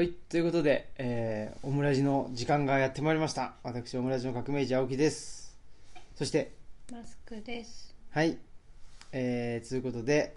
[0.00, 3.56] はい、ということで、えー、オムラジの時間がやってまいりました。
[3.62, 5.54] 私、オムラジの革命児青木です。
[6.16, 6.52] そして、
[6.90, 7.94] マスクです。
[8.08, 8.38] はい、
[9.12, 10.34] えー、ということで、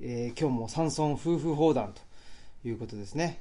[0.00, 1.92] えー、今日も山村夫婦砲弾
[2.62, 3.40] ということですね。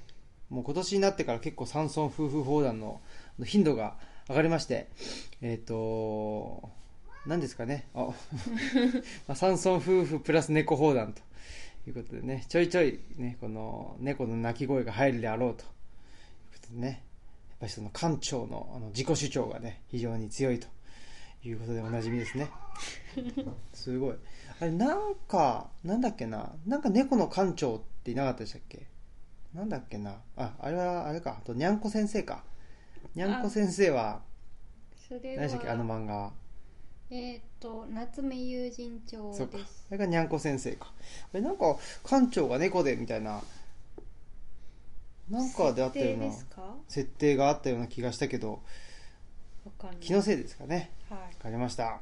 [0.50, 3.00] もう今年になってから結構山村夫婦砲弾の
[3.46, 3.98] 頻度が
[4.28, 4.88] 上がりまして、
[5.44, 6.72] えっ、と、
[7.28, 11.22] 何ですかね、 あ、山村夫婦プラス猫砲弾と
[11.88, 15.68] いうことでね、ちょいちょいね、この猫の鳴き声が入るであろうという
[16.54, 16.88] ことでね、
[17.50, 20.68] やっぱりその館長のあの自己主張がね、非常に強いと
[21.44, 22.50] いうことでおなじみですね。
[23.74, 24.16] すごい。
[24.60, 28.88] あれ、なんか、なんだっけな、なんか猫の館長っていなかったでしたっけ？
[29.54, 32.44] なんだっけな、あ、あれは、あれか、あと、にゃんこ先生か。
[33.16, 34.22] にゃんこ先生は、
[35.36, 36.34] 何でしたっけ、あのは、漫画は。
[37.12, 39.66] えっ、と、夏目友人帳そうかで。
[39.66, 39.84] す。
[39.88, 40.94] それがにゃんこ先生か。
[41.34, 43.42] あれ、なんか、館長が猫でみたいな、
[45.30, 46.62] なんかであったような設定ですか？
[46.62, 48.62] わ設定があったような気がしたけど、
[49.78, 50.00] かんない。
[50.00, 50.92] 気のせいですかね。
[51.10, 51.20] はい。
[51.20, 52.00] わかりました。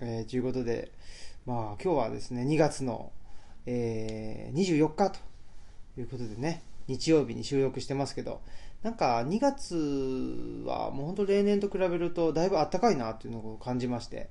[0.00, 0.90] えー、ということで、
[1.44, 3.12] まあ、今日はですね、2月の、
[3.66, 5.20] えー、24日と
[5.98, 8.40] いうことでね、日曜日に収録してますけど、
[8.82, 14.28] なんか2月はもう本当例年と比べるとだいぶ暖かいなっていうのを感じまして、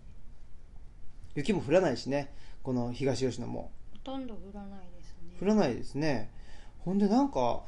[1.35, 2.33] 雪も降らないしね、
[2.63, 3.71] この東吉野も。
[3.91, 5.37] ほとんど降らないですね。
[5.41, 6.31] 降らないですね。
[6.79, 7.63] ほんでなんか、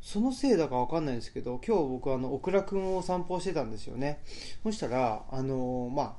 [0.00, 4.22] そのせいだかわかんないですけど、今日僕あの、オクラくんを散歩してたんですよね。
[4.62, 6.14] そしたら、あのまあ、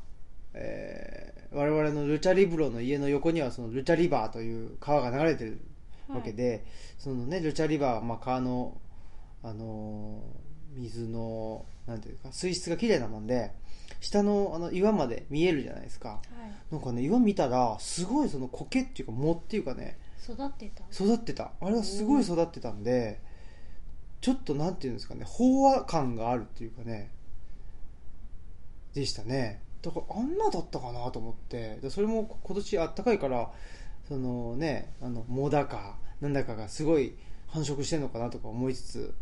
[0.54, 5.62] えー我々のルチャリブロの家の横にはそのルチャリバーという川が流れてる
[6.10, 6.66] わけで、
[6.98, 8.76] そのね、ルチャリバーはまあ川の、
[9.44, 13.52] あのー水の、なんていうか、水質が綺麗なもんで、
[14.04, 16.10] 下のあの岩まで見えるじゃないですか。
[16.10, 16.74] はい。
[16.74, 20.84] なんかね、岩見たら、すごいその苔っていうか、藻っていうかね、育ってた。
[20.92, 23.20] 育ってたあれはすごい育ってたんで
[24.22, 27.12] ちょっとなんていうんですかね飽和感があるっていうかね
[28.94, 33.52] でしたねだからあんなだったかなと思ってでそれも今年あったかいから
[34.08, 37.16] そのねあの藻だかなんだかがすごい
[37.48, 39.14] 繁殖してるのかなとか思いつつ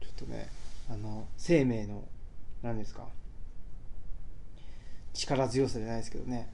[0.00, 0.48] ちょっとね
[0.88, 2.04] あの生命の
[2.62, 3.08] 何ですか
[5.14, 6.52] 力強さじゃないですけどね。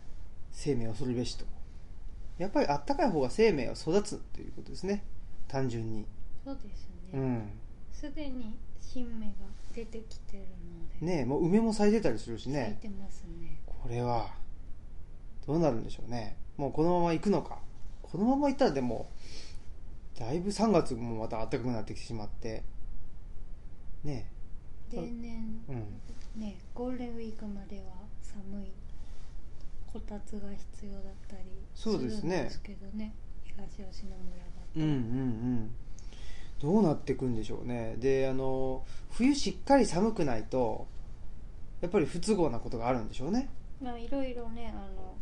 [0.52, 1.44] 生命を恐るべしと。
[2.38, 5.04] やっぱりあったかい方が生命は育つっていうことですね。
[5.48, 6.06] 単純に。
[6.44, 7.18] そうですね。
[7.18, 7.50] うん。
[7.92, 9.32] すでに新芽が
[9.74, 11.06] 出てきてるので。
[11.06, 13.58] ねえもう梅も咲いてたりするし咲いねてますね。
[13.66, 14.30] これは
[15.46, 16.36] どうなるんでしょうね。
[16.56, 17.58] もうこのまま行くのか。
[18.02, 19.08] このまま行ったらでも
[20.18, 22.62] だいぶ3月もまた暖かくなってきてしまって。
[24.04, 24.30] ね
[24.92, 25.76] 例年、えう
[26.38, 26.40] ん。
[26.40, 28.70] ね、ゴールデンウィークまでは寒い
[29.92, 31.42] こたつが必要だったり
[31.74, 32.36] そうですね。
[32.36, 33.12] るんですけどね。
[33.44, 35.70] 東吉野村だと、うんうんうん。
[36.60, 37.96] どうなっていくんでしょうね。
[37.98, 40.86] であの冬しっかり寒くないと
[41.80, 43.48] やっぱり不都合なことがあるんでしょうね。
[43.82, 45.16] まあいろいろねあの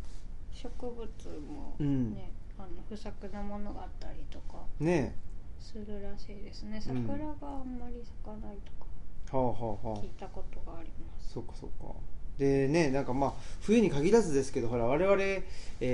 [0.53, 1.07] 植物
[1.39, 2.17] もね、うん。
[2.59, 5.15] あの不作なものがあったりとかね
[5.59, 6.75] するらしいですね。
[6.87, 7.07] うん。
[7.07, 8.85] 桜があんまり咲かないとか
[9.33, 10.01] えはあはあはあ。
[10.01, 11.93] 聞いたことがあります、そうかそうか
[12.39, 15.43] でねなんかまあ冬に限らずですけどほら我々、え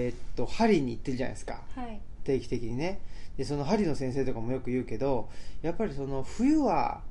[0.10, 1.62] ーっと針に行ってるじゃないですか。
[1.76, 2.00] はい。
[2.24, 3.02] 定期的にね。
[3.38, 5.28] でその針の先生とかもよく言うけど
[5.62, 7.02] やっぱりその冬は、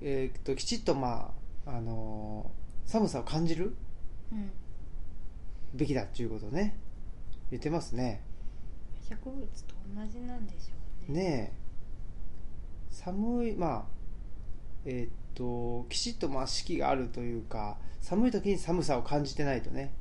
[0.00, 1.32] えーっときちっとま
[1.66, 3.74] ああのー寒さを感じる
[4.32, 4.50] うん。
[5.74, 6.76] べきだっていうことをね。
[7.50, 8.22] 言ってますね。
[9.08, 11.20] 植物と同じなんでしょうね。
[11.24, 11.60] ねえ。
[12.90, 13.84] 寒いまあ
[14.84, 19.92] えーっときちっとまあ四季があるというか寒い時に寒さを感じてないとね、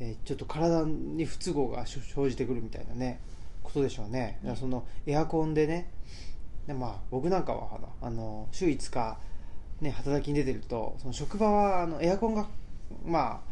[0.00, 3.20] えーちょっと体に不都合が生生じてくるみたいなね
[3.62, 4.38] ことでしょうね。
[4.42, 5.90] だからそのエアコンでね
[6.66, 9.18] でまあ僕なんかはあの週5日、
[9.80, 12.46] ね、働きに出てるとその職場はあのエアコンが
[13.04, 13.42] ま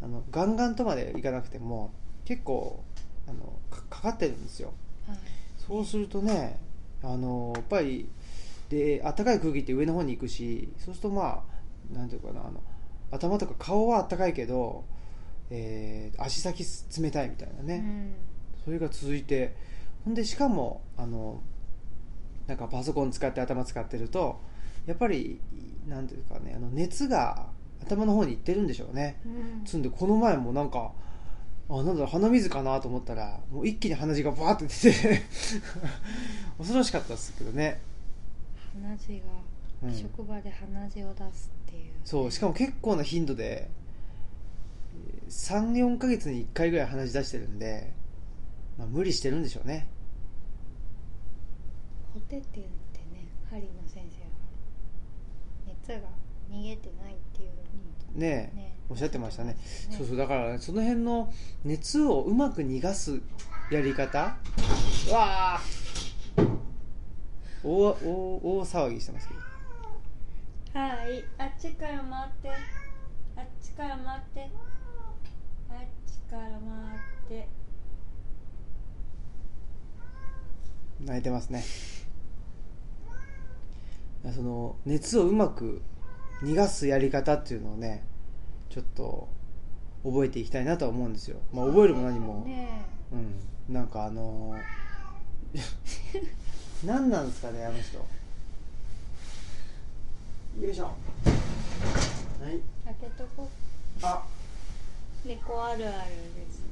[0.00, 1.92] ああのガンガンとまでいかなくても
[2.24, 2.82] 結構
[3.28, 4.72] あのかかかってるんですよ。
[5.06, 5.18] はい。
[5.58, 6.58] そうするとね、
[7.02, 8.08] あのやっぱり
[8.70, 11.42] で暖かい空気って上の方に行くしそうするとま
[11.92, 12.62] あなんていうかなあの
[13.10, 14.84] 頭とか顔は暖かいけど、
[15.50, 16.64] えー足先
[17.00, 18.14] 冷たいみたいなね、うん。
[18.64, 19.56] それが続いて
[20.04, 21.42] ほんでしかもあの
[22.46, 24.40] なんかパソコン使って頭使ってると
[24.86, 25.40] やっぱり
[25.88, 27.48] なんていうかねあの熱が
[27.82, 29.20] 頭の方に行ってるんでしょうね。
[29.26, 29.28] う
[29.62, 29.64] ん。
[29.64, 30.92] つんでこの前もなんか
[31.68, 35.22] あなんだろう鼻水かなと思ったらもう一気に鼻血がバーって出て
[36.58, 37.80] 恐ろしかったですけどね
[38.74, 39.26] 鼻血が、
[39.82, 41.84] うん職場で鼻血を出すっていう。
[41.84, 43.70] ね、そうしかも結構な頻度で
[45.28, 47.94] 34ヶ月に1回ぐらい鼻血出してるんで、
[48.76, 49.88] まあ、無理してるんでしょうね。
[52.12, 54.28] ホテテンってね針の先生は
[55.66, 56.08] 熱が
[56.50, 59.52] 逃げてないっていうねねおっしゃってましたね。
[59.52, 59.58] ね
[59.96, 61.32] そうそうだからその辺の
[61.64, 63.20] 熱をうまく逃がす
[63.70, 64.36] やり方？
[65.08, 65.60] うわあ
[67.62, 69.40] 大大大騒ぎしてますけど。
[70.78, 71.24] はい。
[71.38, 72.50] あっちから回って。
[73.36, 74.50] あっちから回って。
[75.68, 75.76] あっ
[76.06, 76.58] ちから回っ
[77.28, 77.48] て。
[81.00, 81.64] 泣いてますね。
[84.34, 85.82] その熱をうまく
[86.42, 88.04] 逃がすやり方っていうのをね
[88.68, 89.28] ちょっと
[90.04, 92.84] 覚えていきたいなとは思うんですよ、まあ、覚えるも何も、ね。
[93.12, 93.74] うん。
[93.74, 95.60] なんかあのー
[96.84, 97.98] 何なんですかねあの人。
[100.60, 100.84] よいしょ。
[100.84, 100.94] はい。
[102.54, 103.48] え開けとこ
[104.02, 104.22] あ。
[105.24, 106.62] 猫あるあるです。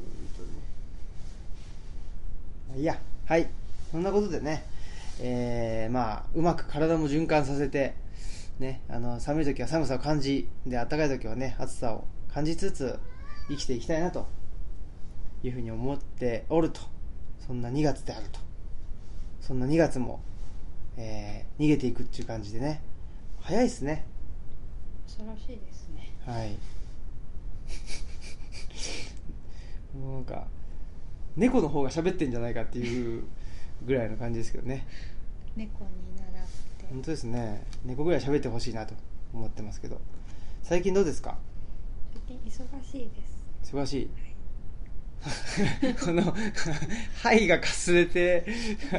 [2.77, 3.49] いやはい。
[3.91, 4.65] そんなことでね
[5.21, 7.95] えー、まあうまく体も循環させて
[8.59, 12.99] ねあの寒い時は寒さを感じで暖かい時はね暑さを感じつつ
[13.49, 14.27] 生きていきたいなと
[15.43, 16.81] いうふうに思っておると。
[17.47, 18.41] そんな2月であると
[19.41, 20.21] そんな2月も、
[20.97, 22.81] えー逃げていくっていう感じでね。
[23.41, 24.07] 早いですね。
[25.07, 26.13] 恐ろしいですね。
[26.25, 26.53] はい。
[29.99, 30.47] もうなんか
[31.37, 33.25] 猫の方が喋ってんじゃないかっていう
[33.85, 34.87] ぐらいの感じですけどね。
[35.57, 36.47] 猫に習っ
[36.79, 36.87] て。
[36.91, 37.65] 本当ですね。
[37.85, 38.95] 猫ぐらい喋ってほしいなと
[39.33, 40.01] 思ってますけど。
[40.63, 41.39] 最近どうですか？
[42.13, 43.27] 最近忙しいで
[43.63, 43.75] す。
[43.75, 44.11] 忙しい
[46.05, 46.23] この
[47.23, 48.47] 肺がかすれて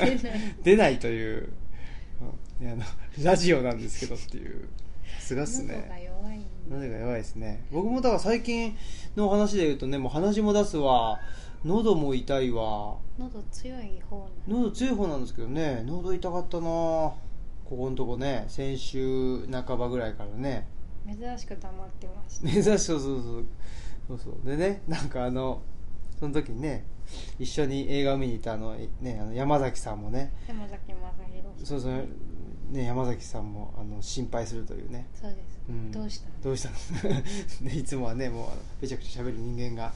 [0.63, 1.49] 出ないという、
[2.61, 2.83] あの
[3.23, 4.67] ラジオなんですけどっていう。
[5.17, 7.63] さすがっす喉がね弱い喉が弱いですね。
[7.71, 8.75] 僕もだから最近
[9.15, 11.19] の話で言うとねもう鼻血も出すわ。
[11.63, 12.97] 喉も痛いわ。
[13.17, 15.83] 喉強い方喉強い方なんですけどね。
[15.85, 16.63] 喉痛かったな。
[16.63, 17.15] こ
[17.65, 18.45] このとこね。
[18.47, 20.67] 先週半ばぐらいからね。
[21.05, 22.47] 珍しく黙ってました。
[22.49, 23.45] 珍しいそうそうそう。
[24.07, 24.47] そうそう。
[24.47, 25.61] でねなんかあの
[26.19, 26.85] その時にね
[27.39, 30.99] 一緒に映画を見に行ったあの,、ね、あの山崎さんもね山崎正
[31.33, 32.07] 弘そうそう
[32.71, 35.07] ね山崎さんもあの心配するというね。
[35.15, 35.91] そうです、うん。
[35.91, 36.33] どうしたの？
[36.43, 37.23] どうしたの？
[37.69, 39.91] でいつもはねもうめちゃくちゃ喋る人間が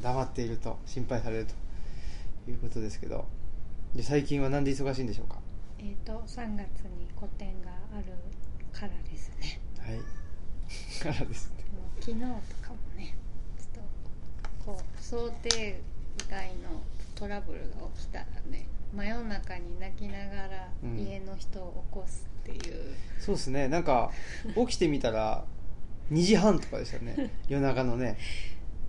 [0.00, 3.26] 黙っていると心配されるということですけど。
[3.94, 5.38] で最近はなんで忙しいんでしょうか？
[5.78, 6.68] えっ、と3月
[6.98, 8.06] に個展がある
[8.72, 9.60] からですね。
[9.78, 9.98] はい。
[11.00, 11.64] からですね。
[12.00, 12.24] 昨日と
[12.60, 13.14] かもね
[14.64, 15.80] こう想定
[16.30, 16.82] 外の
[17.14, 17.66] トラブルが
[17.96, 23.68] 起きたらね真夜中に泣きながらうん家の人を起こすっていう、そうですね。
[23.68, 24.10] なんか
[24.54, 25.44] 起きてみたら
[26.12, 27.30] 2時半とかでしたね。
[27.48, 28.16] 夜中のね。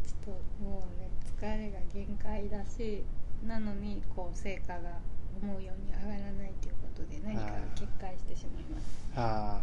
[0.06, 3.04] ちょっともうね疲れが限界だし
[3.48, 5.00] なのにこう成果が
[5.42, 9.20] 思うように上がらないということで何かが決壊してしまいます。
[9.20, 9.62] はあ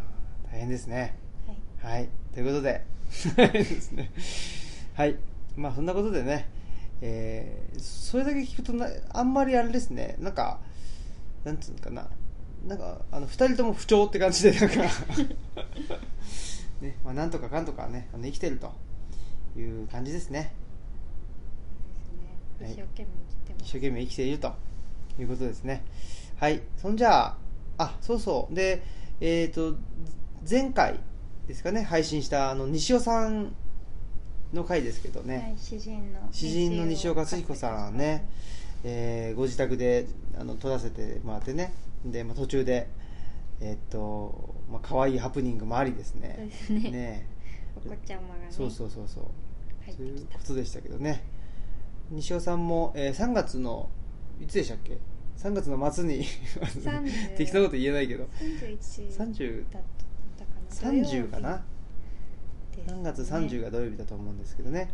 [0.50, 1.15] 大変ですね。
[1.81, 1.94] はい。
[1.94, 2.08] はい。
[2.32, 2.85] ということで。
[3.53, 4.11] ですね。
[4.94, 6.50] はいまあそんなことでね
[7.00, 10.60] えーそれだけ聞くとなあんまりあれですねなんか
[11.44, 12.08] なんつうのかな
[12.66, 14.76] なんかあの2人とも不調って感じでなんか。
[16.81, 18.72] ねまあなんとかかんとかねあの生きてると
[19.56, 20.52] いう感じですね。
[21.98, 22.66] ですね。
[22.66, 22.72] はい。
[22.72, 24.55] 一生懸命生きてます、一生懸命生きていると
[25.19, 25.84] いうことですね。
[26.38, 26.60] はい。
[26.77, 27.36] そんじゃあ
[27.79, 28.55] あそうそう。
[28.55, 28.82] で
[29.20, 29.77] えっ、と
[30.48, 30.98] 前回
[31.46, 33.55] ですかね配信したあの西尾さん
[34.53, 38.29] の回ですけどね、はい、詩人の詩人の西尾克彦さんね、
[38.85, 40.06] えーご自宅で
[40.39, 41.73] あの撮らせてもらってね。
[42.05, 42.89] で、まあ、途中で
[43.63, 46.35] えっ、と、まあ可愛いハプニングもありですね。
[46.37, 46.91] そうですね。
[46.91, 47.27] ね
[47.77, 48.47] お子ちゃまがね。
[48.51, 49.25] そうそうそうそう。
[49.89, 51.23] そういうことでしたけどね。
[52.11, 53.89] 西尾さんも、えー3月の
[54.41, 54.99] いつでしたっけ
[55.39, 58.25] ？3月の末に30 適当なこと言えないけど。
[58.41, 59.82] 31 30だっ
[60.37, 61.01] たかな。
[61.01, 61.65] 30かな？
[62.82, 62.98] ですね。
[62.98, 64.91] 3月30が土曜日だと思うんですけどね。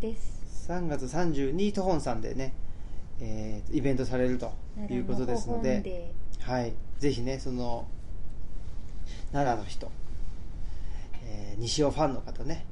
[0.00, 0.68] です。
[0.68, 2.54] 3月30にトホンさんでね、
[3.20, 4.52] えーイベントされると
[4.90, 7.86] いうことですのでの方はい、ぜひねその
[9.32, 9.90] 奈良の人、
[11.24, 12.64] えー西尾ファンの方ね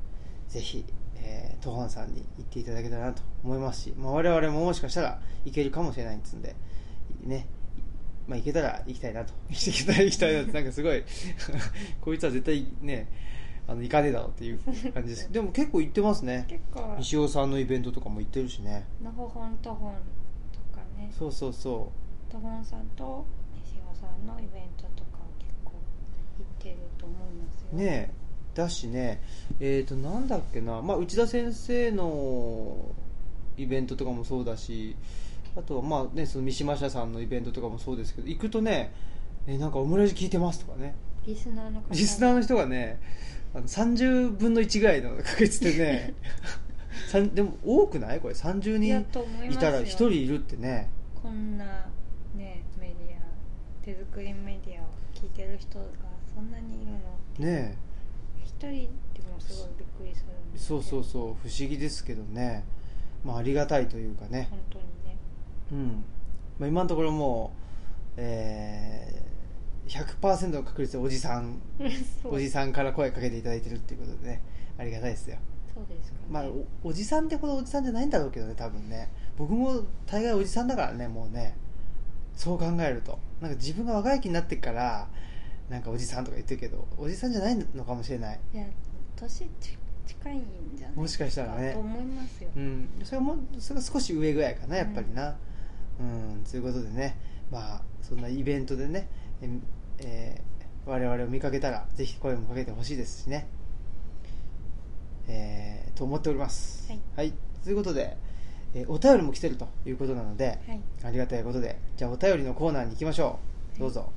[0.49, 0.85] ぜひ、
[1.17, 6.55] えー、トホンさんに行っていただけたらなと思いますし、まあ、我々ももしかしたら行けるかもしれないんですんで
[7.23, 7.47] ね
[8.27, 9.33] まあ行けたら行きたいなと。
[9.51, 11.05] 行けたら行きたいなってなんかすごい
[12.01, 13.09] こいつは絶対ね
[13.71, 14.59] あの行かねえだろうっていう
[14.93, 15.31] 感じです。
[15.33, 16.45] でも結構行ってますね。
[16.49, 16.97] 結構。
[16.99, 18.85] 西尾さんのイベントとかも行ってるしね。
[19.01, 21.09] のほほんとほんとかね。
[21.17, 21.93] そうそうそ
[22.29, 23.25] とほんさんと
[23.65, 25.75] 西尾さんのイベントとかは結構
[26.39, 27.69] 行ってると思いますよ。
[27.73, 28.11] うねえ。
[28.55, 29.23] だしね。
[29.61, 32.77] えっ、となんだっけな、まあ、内田先生の
[33.57, 34.97] イベントとかもそうだし
[35.55, 38.93] あとはまあねその三島社さんのイベントとかもそうですけど行くとね
[39.47, 40.97] えなんかオムライス聞いてますとかね。
[41.27, 41.95] リスナーの方。
[41.95, 43.01] リスナーの人がね
[43.55, 46.15] あの30分の1ぐらいの確率でね
[47.35, 48.21] でも多くない？
[48.21, 50.89] これ30いや人いたら1人いるってね。
[51.21, 51.65] こんな
[52.35, 53.21] ねメディア
[53.85, 55.85] 手作りメディアを聞いてる人が
[56.35, 56.99] そんなにいるの
[57.51, 57.77] ね
[58.43, 61.23] 一人でもすごいびっくりするんでそうそうそう。
[61.23, 62.65] 不思議ですけどね。
[63.25, 64.47] まあありがたいというかね。
[64.51, 65.17] 本当にね。
[65.73, 66.05] うん、
[66.59, 69.30] まあ、今のところもう、えー、
[69.91, 71.61] 100%の確率でおじさん
[72.25, 74.43] おじさんから声かけていただいてるっていうことでね
[74.79, 75.37] ありがたいですよ。
[75.75, 76.45] そうですかね、まあ
[76.85, 79.11] おおじさんってほどおじさんじゃないんだろうけどね多分ね。
[79.37, 81.57] 僕も大概おじさんだからねもうね
[82.35, 83.19] そう考えると。
[83.41, 85.09] なんか自分が若い気になってっから
[85.69, 88.41] なんかおじさんとか言ってるけどおじさんじゃないのかもしれない。
[88.55, 88.65] いや
[89.17, 90.45] 年ち近いん
[90.77, 91.73] じゃないもしかしたらね。
[91.73, 92.89] と思いますよ、うん。
[93.03, 95.37] それはもうそれが少し上ぐらいかなやっぱりな。
[96.01, 97.17] うん、ということでね。
[97.51, 99.09] まあそんなイベントでね
[100.01, 100.51] ええー
[100.87, 103.47] 我々を見かけたらぜひ声もかけてほしいですしね。
[105.29, 106.89] えーと思っております。
[107.17, 108.17] はい、ということで、
[108.75, 110.81] えーお便りも来てるということなので、はい。
[111.05, 113.39] ありがたいことでじゃあお便りのコーナーに行きましょ
[113.77, 113.81] う。
[113.81, 114.11] どうぞ、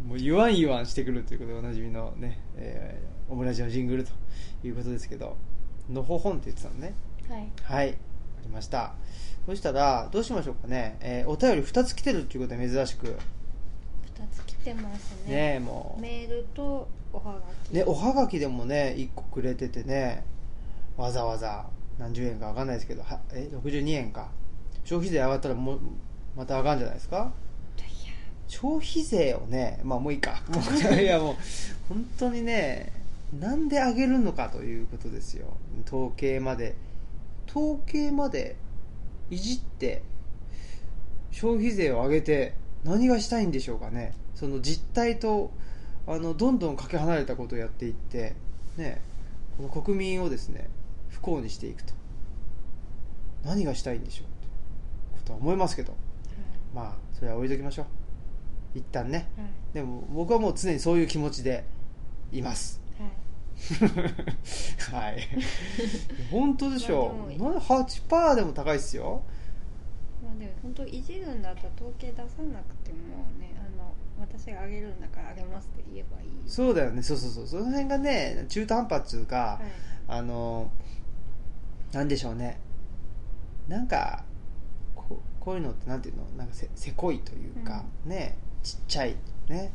[0.06, 4.10] もう言わん言わんしてくるということでおなじみのね、えーオムラジオジングルと
[4.64, 5.36] いうことですけど
[5.90, 6.94] のほほんって言ってたのね。
[7.28, 7.48] はい。
[7.62, 7.90] はい。
[7.90, 7.94] あ
[8.42, 8.94] りました。
[9.46, 13.06] そしたらどうしましょうかね、えーお便り2つ来てるっていうことで珍しく。
[13.06, 13.12] 2
[14.30, 15.34] つ来てますね。
[15.34, 16.00] ねえもう。
[16.02, 17.40] メールとおはが
[17.70, 17.74] き。
[17.74, 20.24] ねおはがきでもね1個くれててね。
[20.96, 21.66] わざわざ。
[21.98, 23.02] 何十円か分かんないですけど。
[23.02, 24.28] はえ62円か。
[24.84, 25.80] 消費税上がったらもう
[26.36, 27.32] また上がるんじゃないですか？
[28.48, 30.42] 消費税をねまあもういいか。
[30.48, 31.36] もういやもう
[31.88, 32.92] 本当にね
[33.38, 35.46] なんで上げるのかということですよ。
[35.86, 36.74] 統計まで
[37.58, 38.56] 統計まで
[39.30, 40.02] いじって
[41.32, 44.14] 消費税を上げて何がしたいんでしょうかね。
[44.36, 45.50] その実態と
[46.06, 48.36] あのどんどんかけ離れたことをやっていって、
[48.76, 49.02] ね、
[49.56, 50.70] この国民をですね
[51.08, 51.92] 不幸にしていくと。
[53.44, 54.48] 何がしたいんでしょうって
[55.12, 55.96] ことは思いますけど。
[56.74, 58.78] まあそれは置いときましょう。
[58.78, 59.28] 一旦ね。
[59.36, 59.46] はい。
[59.74, 61.64] でも僕はもう常にそういう気持ちで
[62.30, 62.80] います
[64.92, 65.12] はい。
[65.12, 65.28] はい
[66.30, 69.22] 本当でしょまあでなんで8%でも高いっすよ。
[70.22, 72.98] まあでも本当いじるんだったら統計出さなくても
[73.38, 76.28] ねあの私があげるんだからあげますって言えばいい。
[76.46, 77.02] そうだよね。
[77.02, 77.46] そうそうそう。
[77.46, 79.66] その辺がね中途半端っつうか、はい。
[80.08, 80.70] あの
[81.92, 82.58] なんでしょうね。
[83.68, 84.24] なんか
[84.94, 86.24] ここういうのってなんていうの？
[86.36, 89.16] なんかせせこいというか、ねちっちゃい
[89.48, 89.70] ね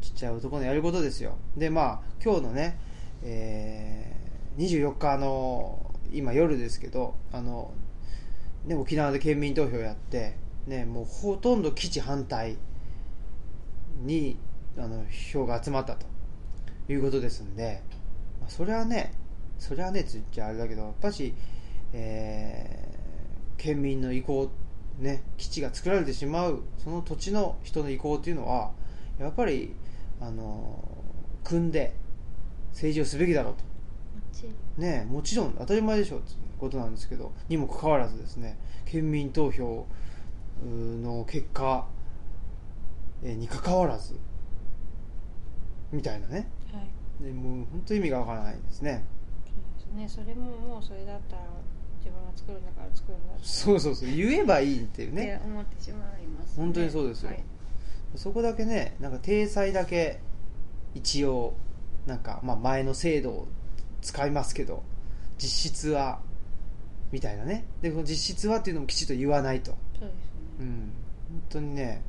[0.00, 1.36] ちっちゃい男のやることですよ。
[1.56, 2.78] でまあ今日のね、
[3.22, 4.20] えー
[4.58, 7.72] 24日の今夜ですけどあの、
[8.66, 12.56] ね、沖縄で県民投票やって、ね、もうほとんど基地反対
[14.02, 14.36] に
[14.76, 16.06] あの票が集まったと
[16.92, 17.82] いうことですんで、
[18.40, 19.14] まあ、それはね
[19.58, 21.34] それはねつっちゃあれだけどやっぱし、
[21.92, 22.90] えー
[23.60, 24.50] 県民の意向
[24.98, 28.70] ね基地が作られてしまうその土地の人の意向っていうのは
[29.18, 29.74] やっぱり
[30.20, 30.84] あの
[31.44, 31.94] 組んで
[32.72, 33.64] 政治をすべきだろうと。
[33.64, 33.70] も
[34.32, 34.54] ちろん。
[34.82, 39.86] ねもちろん当たり前でしょうってことなんですけどにもかかわらずですね県民投票
[40.64, 41.86] の結果
[43.22, 44.14] えーにかかわらず
[45.92, 46.48] みたいなね。
[46.72, 47.24] はい。
[47.24, 49.04] でもう本当意味がわからないですね。
[49.46, 50.24] そうですね。
[50.24, 51.42] それももうそれだったら
[51.98, 54.08] 自分が作るんだから作るんだそうそうそう。
[54.08, 55.40] 言えばいいっていうね。
[55.44, 57.30] 思ってしまいます、ね、本当にそうですよ。
[57.30, 57.44] はい
[58.16, 60.20] そこだけねなんか体裁だけ
[60.94, 61.54] 一応
[62.06, 63.48] なんか、まあ、前の制度を
[64.02, 64.82] 使いますけど
[65.38, 66.20] 実質は
[67.12, 67.64] みたいなね。
[67.82, 69.72] でこの実質はっていうのもきちっと言わないと。
[69.98, 70.12] そうですね、
[70.60, 70.66] うん。
[71.28, 72.02] 本当にね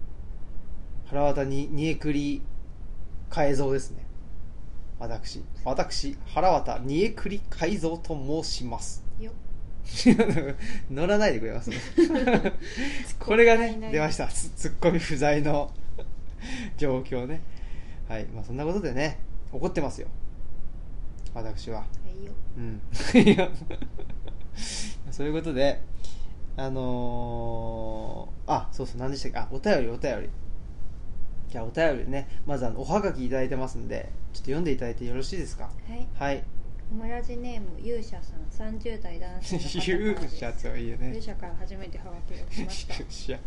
[1.05, 2.41] 腹渡に煮えくり
[3.29, 4.05] 改造ですね。
[5.00, 5.43] 私。
[5.65, 9.03] 私腹渡煮えくり改造と申します。
[9.20, 9.31] よ
[10.91, 11.72] 乗らないでくれます
[13.20, 14.27] これがね出ました。
[14.27, 15.74] つツッコミ不在の
[16.77, 17.41] 状況ね。
[18.07, 18.25] はい。
[18.25, 19.19] まあそんなことでね
[19.51, 20.07] 怒ってますよ。
[21.33, 21.79] 私は。
[21.79, 21.86] は
[22.21, 22.33] いよ。
[22.57, 22.81] うん。
[23.21, 23.50] いや
[25.12, 25.81] そういうことで
[26.57, 29.38] あのーあそうそう何でしたっけ？
[29.39, 30.29] あお便りお便り。
[31.50, 35.65] じゃあお便りねまずあのおはがきいただいてますんでちょっと読んでいただいてよろしいですか？
[35.65, 36.07] はい。
[36.15, 36.43] はい
[36.91, 38.74] オムラジネーム勇者さん。
[38.75, 40.36] 30代男性の方勇からです。
[40.36, 41.10] 者っていいよね。
[41.12, 42.93] 勇者から初めてハガキが来ました。
[42.95, 43.39] 勇者。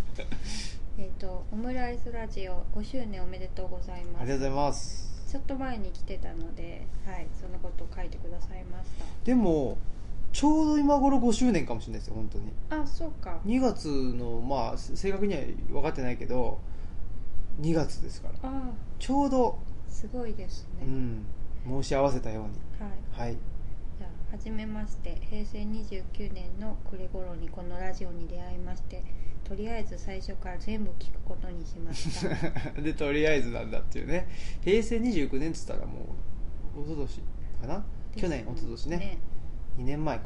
[0.97, 4.23] えっとオムライスラジオ5周年おめでとうございます。
[4.23, 5.31] ありがとうございます。
[5.31, 9.05] ちょっと前に来てたのではいそのことを書いてくださいました。
[9.25, 9.77] でも
[10.33, 12.51] ちょうど今頃5周年かもしれないですよ本当に。
[12.71, 13.41] あそうか。
[13.45, 16.59] 2月のまあ正確には分かってないけど
[17.61, 18.49] 2月ですから。
[18.49, 19.59] あちょうど、
[19.91, 21.27] すごいですね、うん、
[21.67, 22.51] 申し合わせたように。
[23.19, 23.29] はい。
[23.29, 23.37] はい。
[23.99, 25.19] じゃあはじめまして。
[25.31, 29.03] 平成29年の暮れ頃にこのラジオに出会いまして
[29.45, 32.31] とりあえず最初から全部聞くことにしました。
[32.81, 34.29] でとりあえずなんだっていうね。
[34.63, 36.01] 平成29年っつったらも
[36.77, 37.21] う一昨年
[37.61, 37.85] かな？
[38.17, 39.19] 去年一昨年ね。
[39.79, 40.25] 2年前か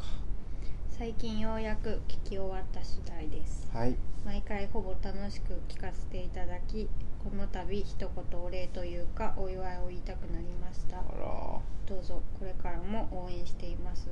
[0.99, 3.71] 最近ようやく聞き終わった次第です。
[3.73, 3.95] はい。
[4.27, 6.89] 毎回ほぼ楽しく聞かせていただき
[7.23, 10.99] この度一言お礼というかお祝いを言いたくなりました。
[10.99, 14.09] あらどうぞこれからも応援しています。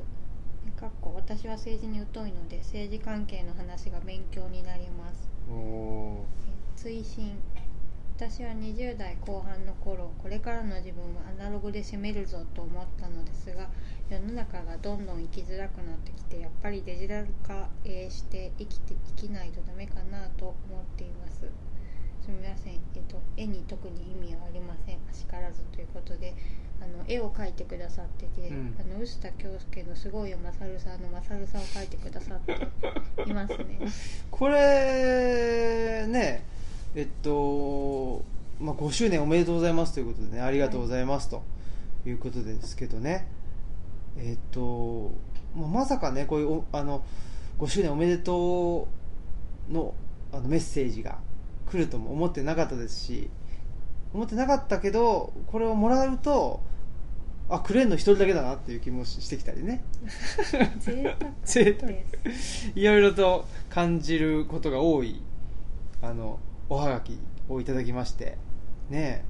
[0.76, 5.28] かっこ私は政治に疎いので政治関係の話が勉強になります。
[5.50, 6.26] おお
[6.76, 7.36] 追伸。
[8.16, 13.68] 私は20代後半の頃これからの自分はアナログで攻めるぞと思ったのですが
[14.08, 21.40] 世の中がどんどん生きづらくなってきてやっぱりデジタル化えーして生きて生きないとダメかなと思っています。
[22.22, 24.98] すみません、えっと、絵に特に意味はありません。
[25.10, 26.34] あしからずということで
[26.80, 28.76] あの絵を描いてくださってて、うん。
[28.80, 32.52] あの臼田恭介のすごいよまさるさんのまさるさんを描いてくださって
[33.28, 33.78] いますね。
[34.30, 36.44] これね
[36.94, 38.24] えっと、
[38.60, 41.42] まあ、5周年おめでとうございますということでねありがとうございますと
[42.06, 43.26] いうことですけどね、
[44.18, 45.12] えっと、
[45.54, 47.04] まあまさかねこういうおあの
[47.58, 48.88] 5周年おめでと
[49.70, 49.94] うの
[50.32, 51.18] あのメッセージが
[51.70, 53.30] 来るとも思ってなかったですし
[54.12, 56.60] 思ってなかったけどこれをもらうと
[57.48, 59.84] あくれんの一人だけだなっていう気もしてきたりね。
[61.44, 61.92] 贅沢
[62.74, 65.22] いろいろと感じることが多い
[66.02, 67.18] あのおはがき
[67.48, 68.36] をいただきまして
[68.90, 69.24] ね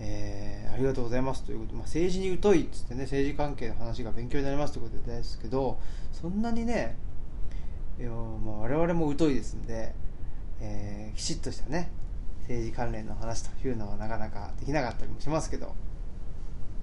[0.00, 0.43] えー
[0.74, 5.78] ありがとうございますということ、まあ、政治に疎いっつってね政治関係の話が勉強になりますということですけど
[6.10, 6.96] そんなにね
[7.96, 9.94] いや、まあ、我々も疎いですんで、
[10.60, 11.92] えーきちっとしたね
[12.40, 15.76] 政治関連の話というのはなかなかできなかったりもしますけど、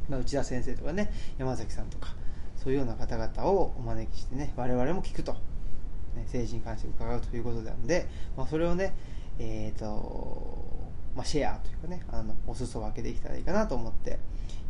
[0.07, 2.15] まあ、内田先生とかね山崎さんとか
[2.55, 8.95] そういうような方々をお招きしてね我々も聞くと、ね、政治に関して伺うということなので、まあ、それをね
[9.37, 10.80] えーと
[11.15, 14.19] まあ、シェアというかねあのお裾分けできたらいいかなと思って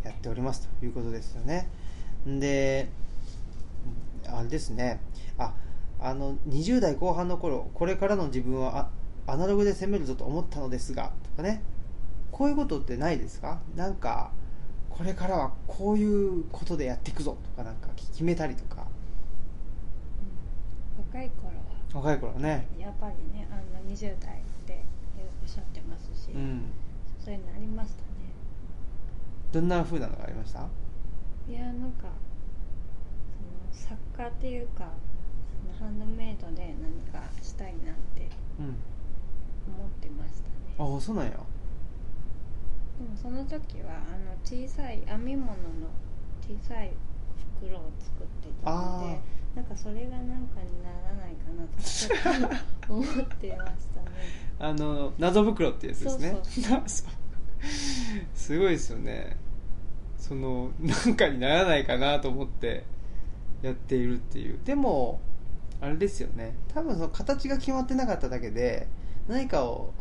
[0.04, 0.86] やっておりますと。
[0.86, 1.70] いうことですよね。
[2.26, 2.90] で
[4.28, 5.00] あれですね。
[5.38, 5.54] あ
[6.00, 8.90] あの20代後半の頃これからの自分は
[9.28, 11.62] あアナログで攻めるぞと思ったのですがとかね。
[12.32, 13.60] こういうことってないですか？
[13.76, 14.32] なんか
[14.90, 18.88] これからはこういうことでやっていくぞとかなんか決めたりとか。
[21.14, 21.62] 若い頃は。
[21.94, 22.68] 若い頃はね。
[22.80, 24.84] やっぱりねあの20代で
[25.44, 26.62] おっしゃってますし、うん。
[27.20, 28.08] そういうのありましたね。
[29.52, 30.68] どんな風なのがありました？
[31.50, 32.08] いやなんか
[33.72, 34.90] その作家っていうか
[35.78, 38.76] そのハンドメイドで何かしたいなってうん。
[39.76, 40.50] 思ってましたね。
[40.80, 41.32] ああそうなんや。
[41.32, 45.56] でもその時はあの小さい編み物の
[46.42, 46.92] 小さい
[47.60, 49.20] 袋を作ってたのあで
[49.56, 53.06] なんかそれがなんかにならないかなとちょっと思っ
[53.38, 54.12] てましたね。
[54.60, 56.38] あの謎袋ってやつですね。
[56.44, 57.12] そうそう
[58.34, 59.38] すごいですよね。
[60.18, 62.86] そのなんかにならないかなと思って
[63.62, 64.60] やっているっていう。
[64.64, 65.20] でも
[65.82, 66.56] あれですよね。
[66.74, 68.88] 多分その形が決まってなかっただけで
[69.28, 69.92] 何かを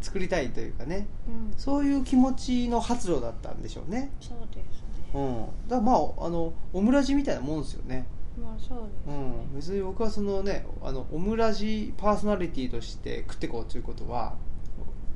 [0.00, 1.06] 作りたいというかね。
[1.28, 1.54] うん。
[1.58, 4.10] そういう気持ちの発露だったんでしょうね。
[4.20, 5.40] そうですうねん。
[5.40, 8.06] だからまああのオムラジみたいなもんですよね
[8.40, 14.34] まあそうですね、うん、別に僕はそのねあのオムラジパーソナリティとして食ってこうということは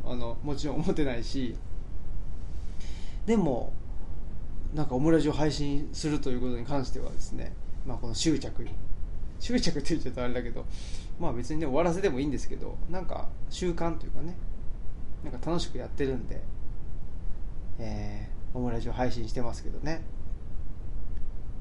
[0.04, 1.56] あのもちろん思ってないし
[3.26, 3.72] でも
[4.74, 7.54] なんかオムラジを配信するということに関してはですね、
[7.86, 8.66] まあ、この執着。
[9.40, 10.64] 執着って言っちゃうとあれだけど
[11.20, 14.36] まあ別にね終わらせてもいいんですけどなんか習慣というかね
[15.22, 16.42] なんか楽しくやってるんで、
[17.78, 20.02] えーオムラジを配信してますけどね。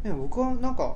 [0.04, 0.96] でも僕はなんか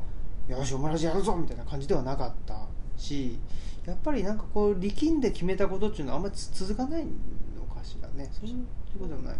[0.58, 3.40] よしオムラジやるぞみたいな感じではなかったし
[3.86, 8.30] やっぱりなんかこう力んで決めたことっていうのはあんまりつ続かないのかしらね。
[8.32, 8.66] そういう
[9.00, 9.40] ことでもないか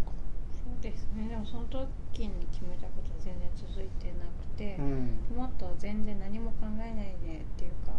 [0.52, 1.28] そうですね。
[1.28, 5.36] でもその時に決めたことは全然続いてなくて、なうん。
[5.36, 7.92] もっと全然何も考えないでっていうか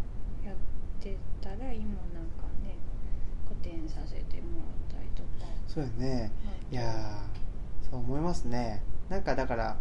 [0.44, 0.56] やっ
[1.00, 2.76] てたら今なんかね
[3.48, 6.32] 古典させてもらったりとか、そうやね。
[6.44, 8.82] まあいやーそう思いますね。
[9.08, 9.78] なんかだから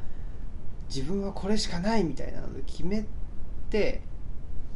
[0.88, 3.05] 自分はこれしかないみたいなので決め
[3.73, 4.03] て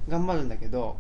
[0.09, 0.97] 頑張るんだけど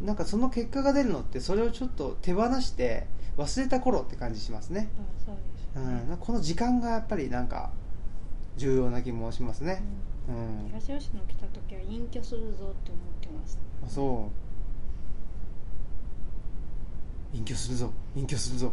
[0.00, 5.30] なんかその結果が出るのってそれをちょっと手放して忘れた頃って感じしますね、う
[5.76, 7.70] ですね、うん、この時間がやっぱりなんか
[8.56, 9.82] 重要な気もしますね。
[10.28, 10.34] うん。
[10.34, 12.74] うん、東吉野来た時は隠居するぞって思っ
[13.20, 13.60] てました。
[13.86, 14.30] あそ
[17.32, 17.36] う。
[17.36, 17.92] 隠居するぞ。
[18.16, 18.72] 隠居するぞ。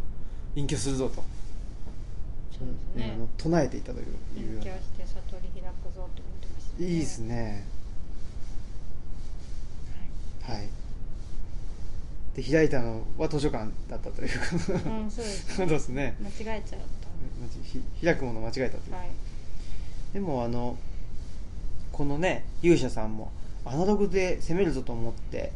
[0.56, 1.16] 隠居するぞと。
[1.16, 1.22] そ
[2.64, 3.14] うですね。
[3.16, 4.06] あの唱えていたという。
[4.40, 7.75] いう隠居して悟り開くぞって思ってました、いいですね
[10.48, 10.68] はい。
[12.36, 16.16] で開いたのは図書館だったというはい、うんそうです そうですね。
[16.44, 16.80] 間違えちゃっ
[17.64, 18.92] ひ開くもの間違えたという。
[18.92, 19.10] たはい。
[20.14, 20.78] でもあの
[21.92, 23.32] このね勇者さんも
[23.64, 25.52] アナログで攻めるぞと思って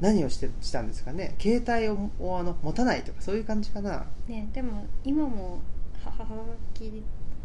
[0.00, 1.34] 何をしてしたんですかね。
[1.40, 4.06] 携帯ををあの持たないとかそういう感じかな。
[4.28, 5.60] ねでも今も
[6.04, 7.00] はははがきで。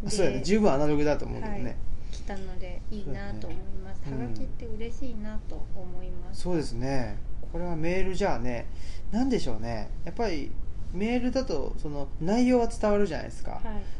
[0.05, 0.41] あそうやね。
[0.43, 1.75] 十分アナログだと思うけどね、
[2.19, 4.17] はい来たのでいいなと思います、ね。
[4.23, 7.17] はがきって嬉しいなと思います、そうですね。
[7.51, 8.67] これはメールじゃあね
[9.11, 9.89] 何でしょうね。
[10.05, 10.51] やっぱり
[10.93, 13.59] メールだとその内容は伝わるじゃないですか、は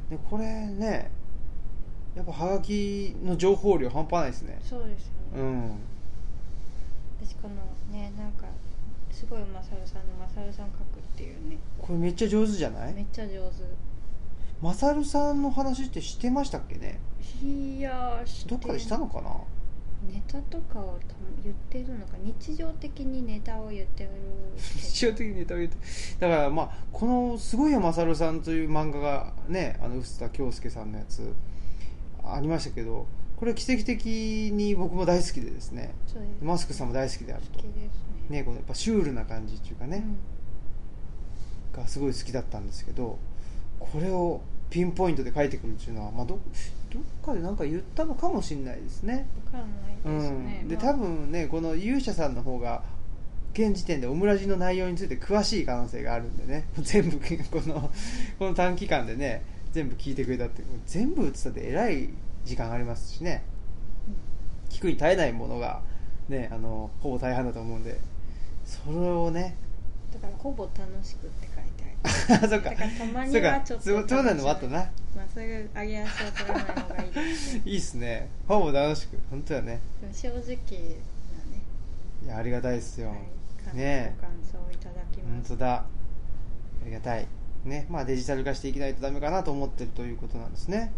[0.09, 0.11] い。
[0.11, 1.11] でこれね
[2.15, 4.59] やっぱはがきの情報量半端ないですね。
[4.61, 5.71] そうですよね、うん。
[7.21, 7.55] 私この
[7.91, 8.45] ねなんか
[9.11, 11.57] すごいマサルさんのマサルさん書くっていうね。
[11.79, 12.93] これめっちゃ上手じゃない？
[12.93, 13.63] めっちゃ上手
[14.61, 16.99] マサルさんの話ってしてましたっけね？
[17.43, 19.29] いやどっかでしたのかな？
[20.11, 24.09] ネタとかをた言ってるのか日常的にネタを言ってる
[24.57, 25.77] 日常的にネタを言って
[26.19, 31.33] だからまあこの「すごいよマサルさん」という漫画がねあの臼田恭介さんのやつ
[32.23, 35.93] ありましたけどこれ奇跡的に僕も大好きでですね。
[36.41, 37.59] マスクさんも大好きであると。
[37.59, 38.39] 好きですね。
[38.39, 40.03] ねこのやっぱシュールな感じっていうかね、
[41.71, 43.17] がすごい好きだったんですけど
[43.91, 46.39] これをピンポイントで書いてくるっていうのは、まあ、ど
[46.91, 49.27] どっかで何か言ったのかもしれないですね。
[49.45, 52.83] うん、分かんないですね、うん、でまあ多分ねこの勇者さんの方が
[53.53, 56.65] 現時点でオムラジの内容について詳しい可能性があるんでね。
[56.81, 57.91] 全部この
[58.37, 60.63] この短期間でね全部聞いてくれたって。
[60.85, 62.09] 全部映ったってえらい
[62.45, 63.43] 時間ありますしね。
[64.69, 65.81] 聞くに耐えないものが
[66.27, 67.99] ねあのほぼ大半だと思うんで。
[68.65, 69.55] それをね。
[70.13, 71.47] だからほぼ楽しくって
[72.05, 72.47] そっか。
[72.47, 74.77] だからたまにそうかはちょっとそうそうなのもあったな。
[75.15, 77.61] まあそういう上げ足を取らない方がいいですね。
[77.65, 78.29] いいっすね。
[78.47, 79.17] ほぼ楽しく。
[79.29, 79.81] 本当やね。
[80.01, 80.61] でも正直なね、
[82.25, 83.19] いやありがたいっすよ、はい、
[83.65, 85.49] 感ねご感想をいただきます。
[85.49, 85.73] 本当だ。
[85.75, 85.85] あ
[86.85, 87.27] りがたい。
[87.65, 87.87] ね。
[87.89, 90.91] まあデジタル化していきないとダメかなと思ってるということなんですね。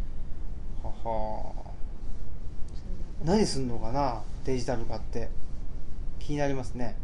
[0.83, 0.93] はは。
[0.93, 4.21] そんなこと何すんのかな？
[4.45, 5.29] デジタル化って。
[6.19, 6.95] 気になりますね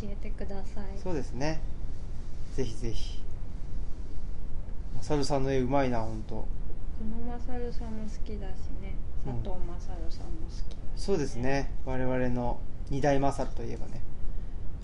[0.00, 0.98] 教えてください。
[1.02, 1.60] そうですね。
[2.54, 3.22] ぜひぜひ。
[4.94, 6.46] マサルさんの絵うまいな本当こ
[7.02, 8.96] のマサルさんも好きだしね。
[9.26, 11.72] うん佐藤マサルさんも好きだし、そうですね。
[11.84, 14.02] 我々の二大マサルといえばね。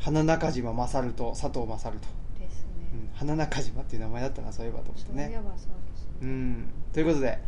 [0.01, 2.09] 花中島マサルと佐藤マサルと、
[2.41, 5.25] ですね、うん、花中島っていう名前だったなそういえばと思ってね。
[5.25, 6.69] そういえばそうですね、うん。
[6.93, 7.39] ということで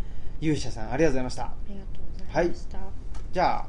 [0.41, 1.43] 勇者さんありがとうございました。
[1.45, 2.79] ありがとうございました。
[3.33, 3.67] じゃあ、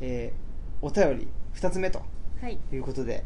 [0.00, 0.46] えー
[0.82, 2.02] お便り2つ目と
[2.42, 2.58] はい。
[2.70, 3.24] いうことで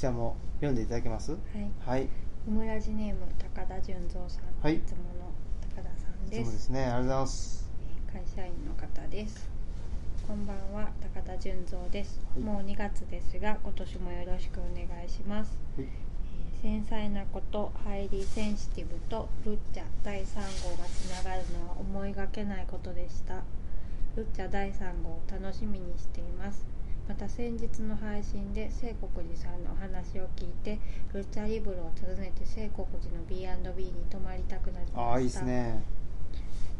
[0.00, 1.32] こちらも読んでいただけます？
[1.32, 1.70] はい。
[1.84, 2.08] はい。
[2.48, 3.20] オムラジネーム
[3.54, 4.76] 高田純三さん、はい。
[4.76, 5.30] いつもの
[5.76, 6.46] 高田さんです。
[6.46, 6.84] もですね。
[6.84, 7.70] ありがとうございます。
[8.10, 9.46] えー会社員の方です。
[10.26, 12.42] こんばんは高田純三です、はい。
[12.42, 15.86] もう2月ですが今年もよろしくお願いします、はい。
[15.86, 20.34] えー繊細なことハイリーセンシティブとルッチャ第3
[20.64, 23.42] 号がつながるのは思いがけないことでした。
[24.16, 26.64] ルッチャ第3号を楽しみにしています
[27.10, 30.78] また先日の配信で聖国寺さんのお話を聞いて
[31.12, 35.00] ルッチャリブロを訪ねて聖国寺の B&B に泊まりたくなりました。
[35.00, 35.82] ああいいですね。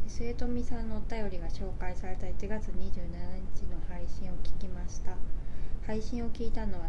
[0.07, 5.17] 末富さんのお便りが紹介された1月27日の配信を聞きました。
[5.85, 6.87] 配信を聞いたのは、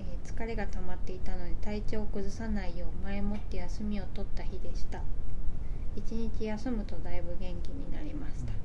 [0.00, 5.00] えー疲れが溜まっていたので体調を崩さないよう前もって休みを取った日でした。
[5.96, 8.63] 一日休むとだいぶ元気になりました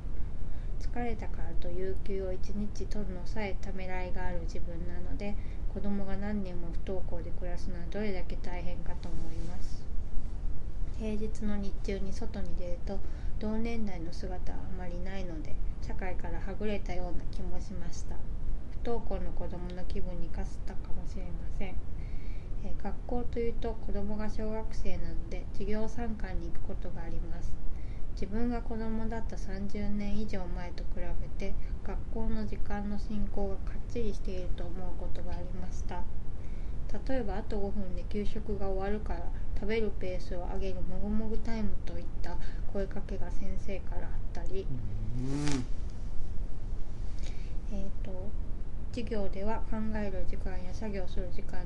[0.79, 5.35] 疲れたからと有給を一日取るのさえためらいがある自分なので
[5.73, 9.85] 子供が何年も不登校で暮らすのはどれだけ大変かと思います。
[10.97, 12.99] 平日の日中に外に出ると
[13.39, 18.15] 同年代の姿はあまりないので社会からはぐれたような気もしました。
[18.83, 21.75] 不登校の子供の気分にかすったかもしれません、
[22.83, 27.58] 学校というと子供が小学生なので授業参観に行くことがあります。
[28.19, 31.55] 自分が子供だった30年以上前と比べて
[31.87, 36.03] 学校の時間の進行がかっちりしていると思うことがありました。
[37.07, 39.21] 例えばあと5分で給食が終わるから
[39.55, 42.35] 食べるペースを上げるもぐもぐタイムといった
[42.73, 44.67] 声かけが先生からあったり、
[45.17, 45.65] うん。
[47.71, 48.11] えー、と
[48.91, 51.59] 授業では考える時間や作業する時間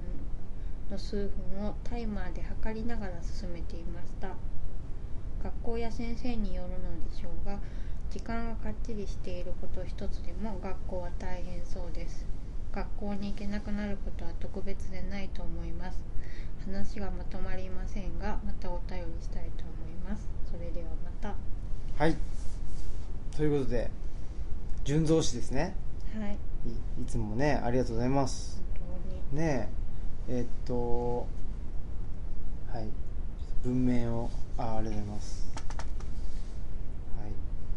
[0.92, 4.36] の数分をタイマーで測りながら進めていました
[5.44, 7.60] 学校や先生によるのでしょうが
[8.10, 12.26] 時間がかっちりしていること一つでも学校は大変そうです。
[12.72, 16.00] 学校に行けなくなることは特別でないと思います。
[16.66, 20.30] 話がまとまりませんがまたお便りしたいと思います。
[20.50, 21.36] それではまた。
[21.98, 22.16] はい。
[23.36, 23.90] ということで
[24.84, 25.76] 純増詞ですね。
[26.18, 26.38] はい。
[26.66, 28.62] いいつもねありがとうございます。
[28.88, 29.00] 本
[29.32, 29.44] 当に。
[29.44, 29.70] ね
[30.30, 31.28] ええーっと
[32.72, 33.03] はい
[33.64, 35.48] 文面をあありがとうございます。
[37.22, 37.32] はい。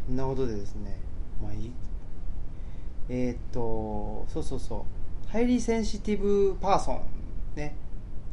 [0.05, 0.97] そんなことでですね
[1.41, 1.71] まあいい。
[3.09, 4.85] えーっとそうそうそ
[5.27, 5.29] う。
[5.31, 7.01] Highly Sensitive Person
[7.55, 7.75] ね。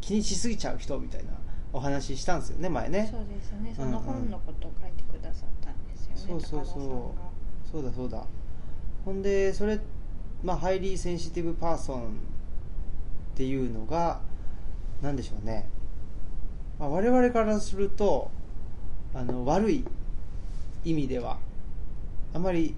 [0.00, 1.30] 気にしすぎちゃう人みたいな
[1.72, 3.08] お話ししたんですよね前ね。
[3.10, 3.72] そうですよね。
[3.74, 3.94] そのうん。
[3.94, 6.72] うん本のことを書いてくださったんですよね、そうそうそう。
[6.72, 7.22] 高田さんが。
[7.72, 8.26] そうだそうだ。
[9.04, 9.80] ほんでそれ
[10.42, 12.06] まあ Highly Sensitive Person っ
[13.34, 14.20] ていうのが
[15.02, 15.68] 何でしょうね、
[16.78, 18.30] まあ、我々からすると
[19.14, 19.84] あの悪い
[20.84, 21.38] 意味では
[22.32, 22.74] あまり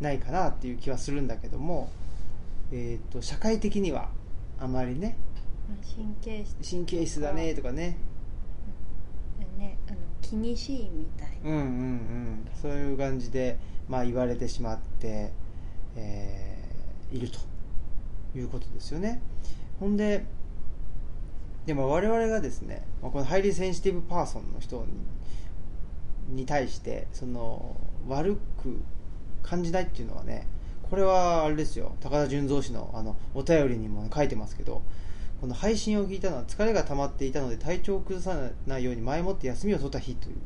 [0.00, 1.90] ないかなっていう気はするんだけども、
[2.72, 4.08] えー、と社会的には
[4.60, 5.16] あまりね
[5.68, 7.96] まあ神経質神経質だねとかね。
[9.58, 12.48] ねあの気にしいみたいな、うんうんうん。
[12.62, 15.32] そういう感じで、まあ、言われてしまって、
[15.96, 16.58] えー
[17.12, 17.38] いると
[18.36, 19.20] いうことですよね。
[19.80, 20.24] ほんで
[21.68, 24.86] でも我々がですね、ま、この Highly Sensitive Person の人
[26.30, 27.76] に対してその
[28.08, 28.80] 悪く
[29.42, 30.46] 感じないっていうのはね
[30.88, 31.94] これはあれですよ。
[32.00, 34.80] 高田純三氏のあのお便りにも書いてますけど
[35.42, 40.40] この配信を聞いたのは疲れが溜まっていたので体調を崩さないように前もって休みを取った日というね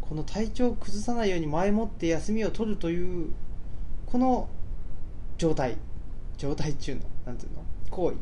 [0.00, 3.30] この体調を崩さないように前もって休みを取るという
[4.06, 4.48] この
[5.36, 5.76] 状態
[6.38, 8.16] 状態っていうのなんていうの行為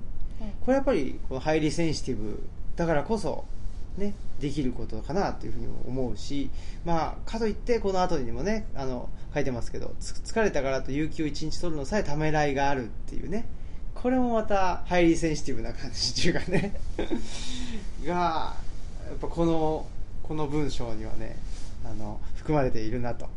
[0.64, 2.42] これやっぱりこのハイリーセンシティブ
[2.76, 3.44] だからこそ
[3.96, 6.50] ねできることかなというふうに思うし
[6.84, 13.46] まあかといってこの後にもねあの書いてますけど疲れたからと有給を1日取るのさえためらいがあるっていうね
[13.94, 16.74] これもまたハイリーセンシティブな感じっていうかね
[18.04, 18.56] が
[19.08, 19.86] やっぱこの
[20.22, 21.36] この文章にはね
[21.84, 23.28] あの含まれているなと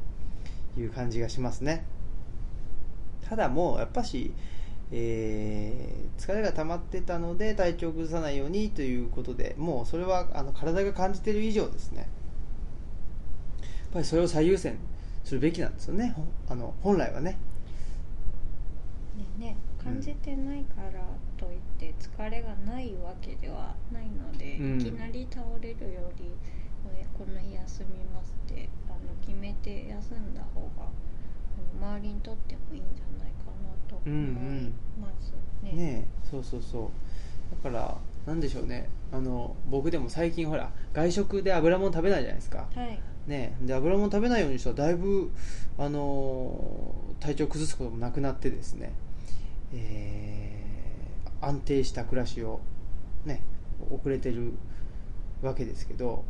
[0.77, 1.85] いう感じがしますね。
[3.29, 4.31] ただもうやっぱし、
[4.91, 12.09] えー疲れが溜まってたので体調を崩さないようにということでもうそれはあの体が感じている以上ですね。
[13.59, 14.77] やっぱりそれを最優先
[15.23, 16.15] するべきなんですよね。
[16.49, 17.37] あの本来はね。
[19.39, 21.03] でね感じてないから
[21.37, 24.81] といって疲れがないわけではないので、うん。
[24.81, 26.31] いきなり倒れるより
[26.95, 30.89] えこの日休みますってあの決めて休んだ方が
[31.79, 33.36] 周りにとってもいいんじゃないか
[34.07, 34.63] なと思い
[35.01, 35.33] ます
[35.75, 36.05] ね。
[36.29, 37.63] そうそうそう。
[37.63, 38.89] だからなんでしょうね。
[39.11, 42.67] あの僕でも最近ほら外食で油物食べないじゃないですか。
[42.73, 42.99] はい。
[43.27, 43.55] ね。
[43.61, 45.31] えで油物食べないようにしたらだいぶ
[45.77, 48.93] あの体調崩すこともなくなってですね、
[49.73, 50.57] えー
[51.39, 52.61] 安定した暮らしを
[53.25, 53.43] ね
[53.91, 54.53] 遅れてる
[55.43, 56.25] わけですけど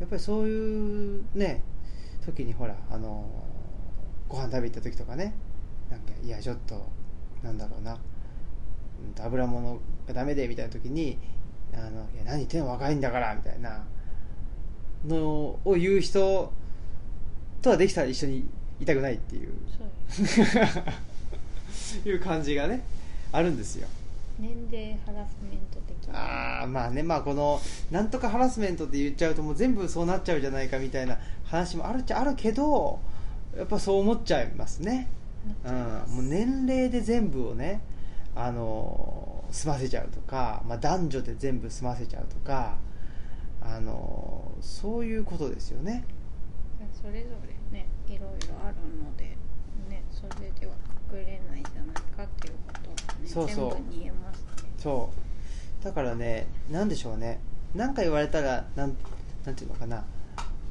[0.00, 1.62] やっぱりそういうね
[2.24, 3.28] 時にほらあの
[4.28, 5.34] ご飯食べ行った時とかね。
[5.90, 6.88] なんかいやちょっと
[7.42, 7.98] なんだろうな。
[9.20, 11.18] 油物がダメでみたいな時に
[11.72, 13.84] あのいや何言ってんの若いんだからみたいな。
[15.06, 16.52] のを言う人
[17.62, 18.48] とはできたら一緒に
[18.80, 19.52] いたくないっていう。
[22.04, 22.82] いう感じがね
[23.32, 23.88] あるんですよ。
[24.38, 26.18] 年齢ハラスメント的な。
[26.18, 32.98] ああまあねまあこのなんとかハラスメントって言っちゃうともう全部そうなっちゃうじゃないかみたいな話もあるっちゃあるけど
[33.56, 35.08] やっぱそう思っちゃいますね
[35.64, 37.80] うん、もう年齢で全部をね
[38.34, 42.76] あの済ませちゃうとか、まあ、男女で全部済ませちゃうとか
[43.60, 46.04] あのそういうことですよね。
[46.92, 48.26] それぞれねいろいろ
[48.64, 49.36] あるので
[49.88, 50.74] ねそれでは
[51.12, 53.70] 隠れないんじゃないかっていうことがねそうそう。
[53.72, 54.70] 全部に言えますね。
[54.78, 55.10] そ
[55.80, 55.84] う。
[55.84, 57.40] だからねなんでしょうね。
[57.74, 58.96] 何か言われたらなん
[59.44, 60.04] なんていうのかな。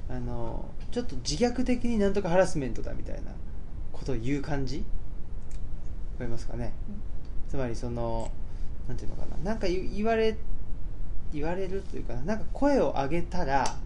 [0.08, 3.32] あのちょっと自虐的になんとかハラスメントだみたいな
[3.98, 4.80] ことを言う感じ？
[4.80, 4.84] わ
[6.20, 6.74] かりますかね？
[7.50, 8.32] つまりその
[8.88, 9.52] なんていうのかな？
[9.52, 10.36] なんか言言われ
[11.34, 12.22] 言われるというかな？
[12.24, 13.78] なんか声を上げたら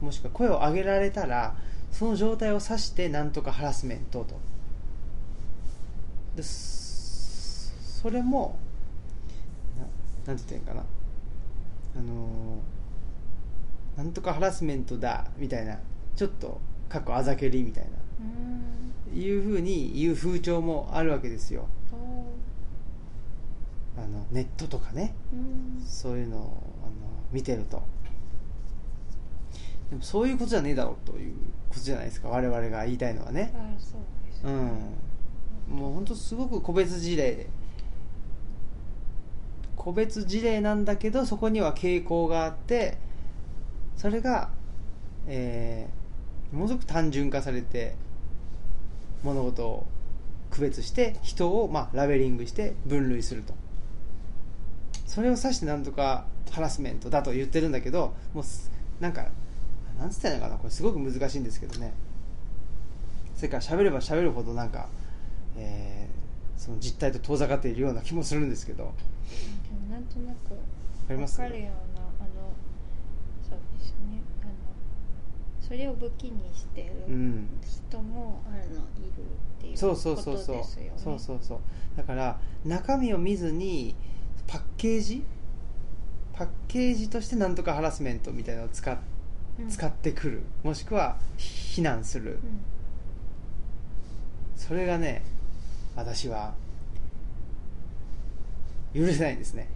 [0.00, 1.54] もしくは声を上げられたら
[1.90, 4.36] その状態を指してなんとかハラスメントと。
[6.36, 8.58] でそそれも
[10.26, 10.84] ななんて言ったらいいんか
[11.94, 12.00] な？
[12.00, 15.78] あのーなんとかハラスメントだみたいな
[16.16, 17.90] ちょっとかっこあざけりみたいな
[19.14, 21.68] いうふうに言う風潮もあるわけですよ。
[21.92, 22.26] お
[24.00, 25.14] あのネットとかね。
[25.86, 26.40] そういうのを
[26.82, 26.92] あの
[27.32, 27.82] 見てると。
[29.90, 31.34] でもそういうことじゃねえだろうという
[31.68, 32.28] ことじゃないですか。
[32.28, 33.54] 我々が言いたいのはね。
[34.42, 35.76] うん。
[35.76, 37.46] もう本当すごく個別事例
[39.76, 42.98] 個別事例なんだけどそこには傾向があって
[43.96, 44.50] それが、
[45.26, 46.04] えー
[46.54, 47.96] ものすごく単純化されて
[49.24, 49.86] 物事を
[50.50, 53.54] 区別して人を、まあ、ラベリングして分類すると。
[55.06, 59.26] それを指してなんとかハラスメントだと言ってるんだけどもうすなんか
[59.98, 60.58] なんつったらいいのかな？
[60.58, 61.92] これすごく難しいんですけどね。
[63.34, 64.88] それから喋れば喋るほどなんか、
[65.56, 66.14] えー
[66.56, 68.94] その実態と遠ざかっているような気もするんですけど。
[69.90, 70.56] なんとなく
[71.10, 71.40] ります？
[71.40, 72.28] わかるようなあの
[73.50, 74.52] そうですねあの
[75.66, 77.48] それを武器にしてるうん。
[77.88, 78.76] 人もあるのい
[79.16, 79.22] る
[79.58, 80.56] っていうこそうとそうそうそう。
[80.56, 81.58] ですよねそうそうそう。
[81.96, 83.94] だから中身を見ずに
[84.46, 85.24] パッケージ？
[86.32, 88.96] パッケージとしてなんとかハラスメントみたいなのを使っ
[89.60, 89.68] うん。
[89.68, 90.42] 使ってくる。
[90.62, 92.32] もしくは非難する。
[92.32, 92.38] うん。
[94.56, 95.22] それがね
[95.96, 96.54] 私は
[98.94, 99.68] 許せないんですね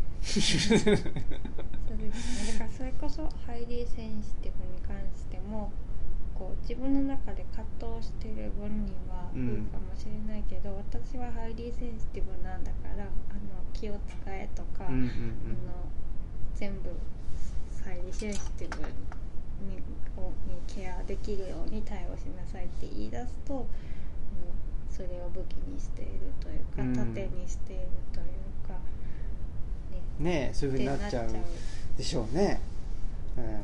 [1.98, 5.72] そうですねだからそれこそ highly sensitive に関しても
[6.38, 7.66] こう自分の中で葛
[7.98, 15.08] 藤してる分にはいるかもしれないけど、私は highly sensitive なんだからあの気を使えとか、うんうんうん。
[15.08, 15.10] あの
[16.54, 16.94] 全部
[17.84, 18.82] highly sensitive
[19.66, 19.82] に
[20.16, 23.66] をにケアできるように対応しなさいって言い出すとあの
[24.88, 26.94] それを武器にしているというか、うん。
[26.94, 27.82] 盾にしている
[28.12, 28.74] というか
[29.90, 30.00] ね。
[30.20, 31.28] ねえそういうふうになっちゃう
[31.98, 32.60] でしょうね。
[33.36, 33.44] うん。
[33.44, 33.58] っ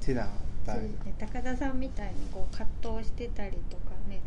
[0.00, 0.28] てなっ
[0.64, 4.20] たそうですね高田さんみたいにこう葛藤してたりとかね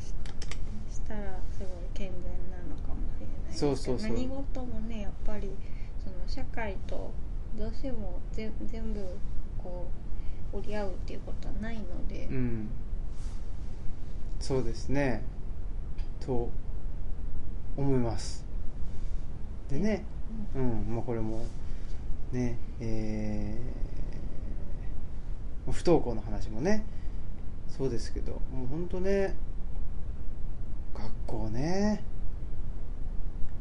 [0.00, 1.20] ししたら
[1.52, 4.08] すごい健全なのかもしれないそうそうそう。
[4.08, 5.50] 何事もねやっぱり
[6.02, 7.10] その社会と
[7.58, 9.04] どうしてもぜ全部
[9.58, 9.88] こ
[10.52, 12.68] う折り合うっていうことはないので、うん。
[14.40, 15.22] そうですね。
[16.20, 16.48] と
[17.76, 18.44] 思います。
[19.68, 20.04] でね。
[20.54, 20.86] うん。
[20.88, 21.44] まあこれも
[22.32, 26.84] ねえー不登校の話もね
[27.68, 29.36] そうですけどもう本当ね
[30.94, 32.02] 学校ね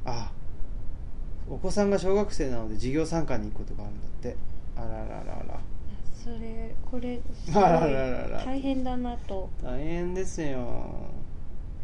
[0.05, 0.31] あ
[1.49, 4.35] お子さんが小学生なので授業参観に行くことがあるんだって。
[4.75, 5.59] あらららら。
[6.13, 8.45] それこれすあごいらららら。
[8.45, 9.49] 大変だなと。
[9.63, 10.59] 大変ですよ。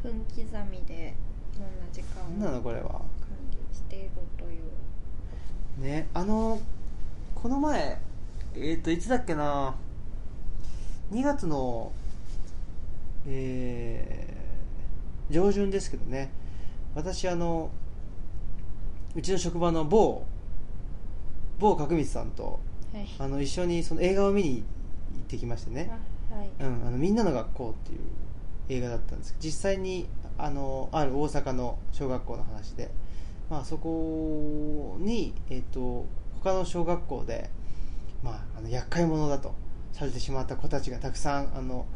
[0.04, 1.16] 分刻みで
[1.56, 2.90] いろんな時間何なのをこれは。
[2.92, 3.02] 管
[3.52, 5.84] 理しているという。
[5.84, 6.60] ねあの
[7.46, 8.02] この前
[8.56, 9.76] えっ、といつだっけな
[11.12, 11.92] ？2月の
[13.28, 16.32] えー上旬ですけどね。
[16.96, 17.70] 私あの
[19.14, 20.26] うちの職場の某
[21.60, 22.60] 某角光さんと
[22.92, 23.08] はい。
[23.20, 24.64] あの一緒にその映画を見に
[25.14, 25.92] 行ってきましてね。
[26.32, 28.00] あはい、うん、あのみんなの学校っていう
[28.70, 32.90] 映画だったんですけど実際にあのある大阪の小学校の話で、
[33.52, 36.08] まあ、そこに、えっと
[36.46, 37.50] 他の小学校で、
[38.22, 39.56] まあ、あの厄介者だと
[39.92, 41.88] されてしまった子たちがたくさんあの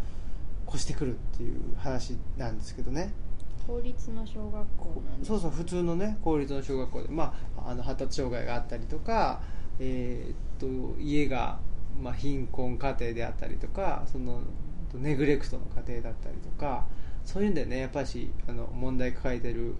[0.67, 3.13] 越してくるっていう話なんですけどね。
[3.67, 9.41] 公立の小学校なんそうそう普通のね公立の小学校で、まあ、あの発達障害があったりとか、
[9.79, 11.59] えーっと家が、
[12.01, 14.41] まあ、貧困家庭であったりとかその
[14.95, 16.87] ネグレクトの家庭だったりとか
[17.23, 19.75] そういうんでねやっぱしあの問題抱えてる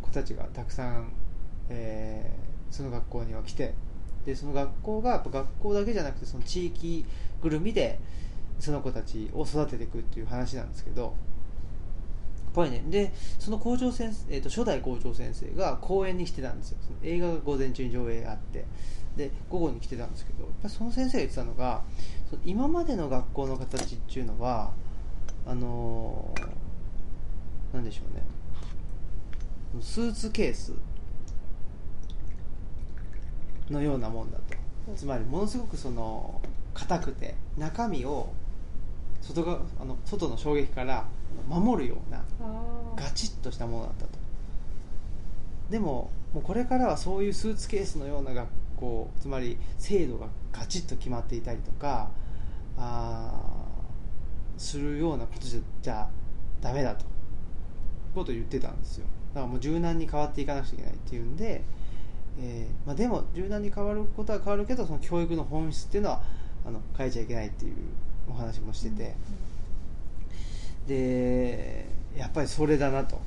[0.00, 1.12] 子たちがたくさん、
[1.68, 3.74] えーその学校には来て
[4.24, 7.04] でその学校がやっぱ学校だけじゃなくてその地域
[7.42, 7.98] ぐるみで
[8.58, 11.12] その子たちを育てていくっていう話なんですけどやっ
[12.54, 16.78] ぱりねでその校長先生、えー、と初代校長先生が公演に来てたんですよ。
[16.82, 18.64] その映画が午前中に上映あって。
[19.16, 21.82] で午後に来てたんですけどやっぱその先生が言ってたのが
[22.30, 24.72] その今までの学校の形っていうのは
[25.46, 26.62] あのー
[27.74, 28.22] なんでしょうね。
[29.82, 30.72] スーツケース
[33.72, 34.42] のようなもんだと。
[34.88, 34.96] うん。
[34.96, 36.40] つまりものすごくその
[36.74, 38.32] 硬くて中身を
[39.20, 41.06] 外があの外の衝撃から
[41.48, 42.22] 守るようなあ
[42.96, 44.10] ガチッとしたものだったと。
[45.70, 52.10] でももうこれからはそういうスーツケースのような学校つまり制度がガチッと決まっていたりとか
[52.76, 56.08] あーするようなことじゃ
[56.60, 57.04] ダメだと。
[58.14, 59.06] ことを言ってたんですよ。
[59.34, 61.62] だからもう柔軟に変わっていかなくちゃいけないっていうんで、
[62.40, 66.22] えーまあ、でも柔軟に変わることは変わるけどその教育の本質っていうのは
[66.66, 67.74] あの変えちゃいけないっていう
[68.30, 69.14] お話もしてて、
[70.86, 73.20] でやっぱりそれだなと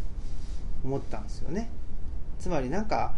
[0.84, 1.70] 思ったんですよね。
[2.40, 3.14] つまりなんか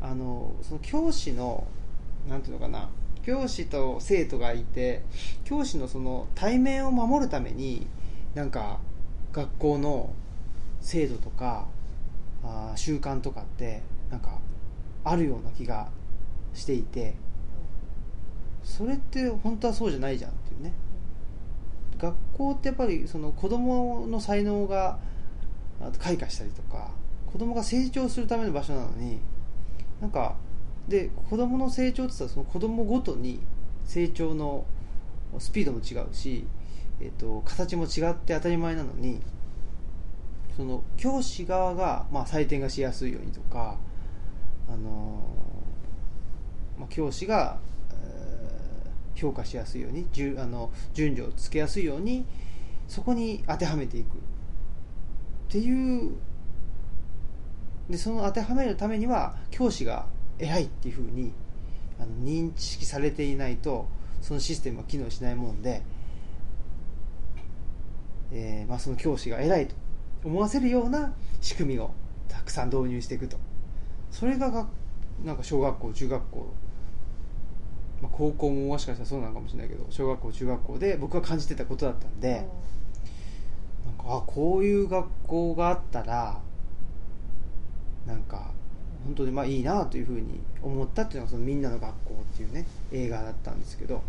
[0.00, 1.66] あのその教師の
[2.28, 2.88] なんていうのかな
[3.24, 5.02] 教師と生徒がいて
[5.44, 7.86] 教師のその対面を守るために
[8.34, 8.78] なんか
[9.32, 10.14] 学校の
[10.80, 11.66] 制度とか
[12.44, 14.38] あ習慣とかってなんか
[15.06, 15.88] あるような気が
[16.52, 17.14] していて
[18.64, 20.72] それって本当はそうじゃないじゃんっていうね。
[21.98, 24.98] 学校ってやっぱりその子供の才能が
[25.80, 26.90] あ開花したりとか
[27.26, 29.18] 子供が成長するための場所なのに
[30.00, 30.36] なんか
[30.88, 33.40] で子供の成長って言ったらその子供ごとに
[33.84, 34.66] 成長の
[35.38, 36.46] スピードも違うし、
[37.00, 39.20] えっと形も違って当たり前なのに
[40.56, 43.78] その教師側が、まあ、採点がしやすいようにとか、
[44.68, 45.20] あの
[46.78, 47.58] まあ、教師が、
[47.90, 48.36] えー
[49.16, 52.24] 評価しやすいように順あの順序をつけやすいように
[52.86, 54.14] そこに当てはめていく。
[54.14, 54.18] っ
[55.48, 56.12] ていう
[57.88, 60.06] でその当てはめるためには教師が
[60.38, 61.32] 偉いっていうふうに
[61.98, 63.86] あの認識されていないと
[64.20, 65.82] そのシステムは機能しないもんで、
[68.32, 69.74] えーまあ、その教師が偉いと
[70.24, 71.92] 思わせるような仕組みを
[72.28, 73.38] たくさん導入していくと。
[74.18, 74.66] それがが
[75.26, 76.54] なんか小学校中学校、
[78.00, 82.46] まあ、高校ももしかしたらそうなのかもしれないけど小学校中学校で僕が感じてたことだったんで、
[83.84, 86.40] なんかあこういう学校があったら
[88.06, 88.52] なんか
[89.04, 94.02] 本当にまあいいなというふうに思ったっていうのがその「みんなの学校」っていうね映画だったんですけど。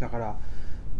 [0.00, 0.36] だから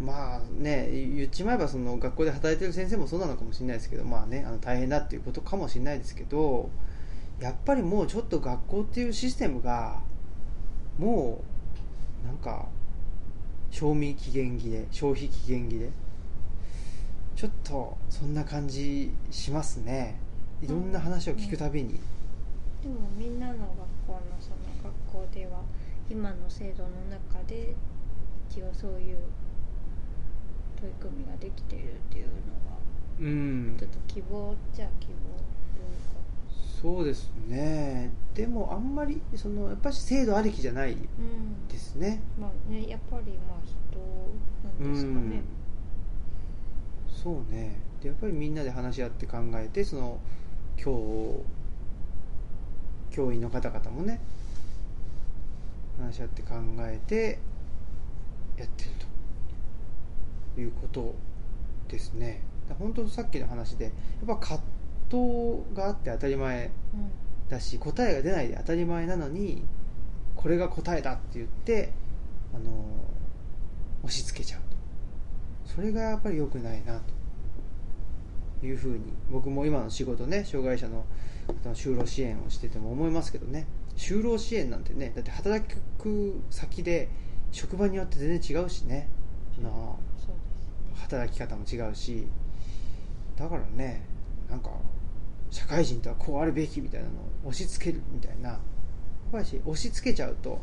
[0.04, 6.68] まあね言っちまえばその学校で働いてる先生もそうなのかもしれないですけどまあねあの大変だっていうことかもしれないですけど
[7.45, 10.01] やっぱりもうちょっと学校っていうシステムが
[10.99, 11.45] も
[12.24, 12.68] うなんか
[13.70, 15.90] 賞味期限切れ消費期限切れ
[17.36, 20.18] ちょっとそんな感じしますね。
[20.62, 22.01] いろんな話を聞くたびに、
[22.82, 23.66] でもみんなの学
[24.07, 24.57] 校のその
[25.12, 25.61] 学校では
[26.09, 27.74] 今の制度の中で
[28.49, 29.18] 一応そういう
[30.76, 32.40] 取り組みができているっていうのが
[33.20, 33.76] うん。
[33.78, 35.34] ちょっと希望じゃ希望
[36.85, 38.11] そうですね。
[38.35, 42.20] でもあんまりそのやっぱり制度ありきじゃないというかうんですね。
[42.39, 45.43] まあねやっぱりまあ人なんですかね。
[47.09, 47.80] そうね。
[48.03, 50.20] でやっぱりみんなで話し合って考えてその
[50.76, 51.43] 教
[53.11, 54.20] 教員の方々もね
[55.99, 56.49] 話し合って考
[56.80, 57.39] えて
[58.59, 58.91] やってる
[60.55, 61.14] ということ
[61.89, 62.43] ですね。
[62.78, 63.93] 本当さっきの話でやっ
[64.26, 64.62] ぱ葛
[65.14, 67.10] 藤があって当たり前うん
[67.48, 69.62] だし答えが出ないで当たり前なのに
[70.34, 71.92] これが答えだって言って
[72.54, 72.70] あの
[74.02, 75.72] 押し付けちゃうと。
[75.74, 77.00] それがやっぱり良くないな
[78.60, 81.04] というふうに僕も今の仕事ね障害者の
[81.62, 83.66] 方の就労支援をしてても思いますけどね。
[83.96, 85.64] 就労支援なんてねだって働
[85.98, 87.08] く先で
[87.52, 89.08] 職場によって全然違うしね。
[89.58, 89.70] ね。
[90.94, 92.26] 働き方も違うし。
[93.36, 94.06] だからね
[94.48, 94.70] なんか
[95.55, 98.48] 社会人とはこうあるべきみたいなのを押し付けるみたいな。
[98.50, 98.59] やっ
[99.30, 100.61] ぱりし押し付けちゃうと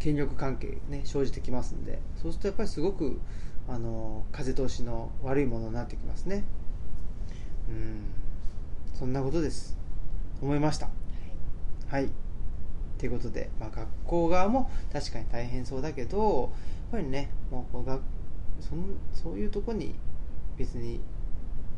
[0.00, 2.00] 権力関係ね生じてきますんで。
[2.20, 3.20] そうするとやっぱりすごく
[3.68, 6.42] あの風通しの悪いものになってきますね。
[7.68, 8.00] うん。
[8.98, 9.78] そんなことです。
[10.40, 10.88] 思いました。
[11.86, 12.08] はい。
[12.98, 13.08] とい。
[13.08, 16.50] うことで、まあ、学校側も確かに大変そうだけどやっ
[16.90, 18.00] ぱりねもうこうが
[18.60, 19.94] そんそういうとこに
[20.56, 21.00] 別に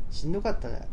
[0.09, 0.85] しんどかったら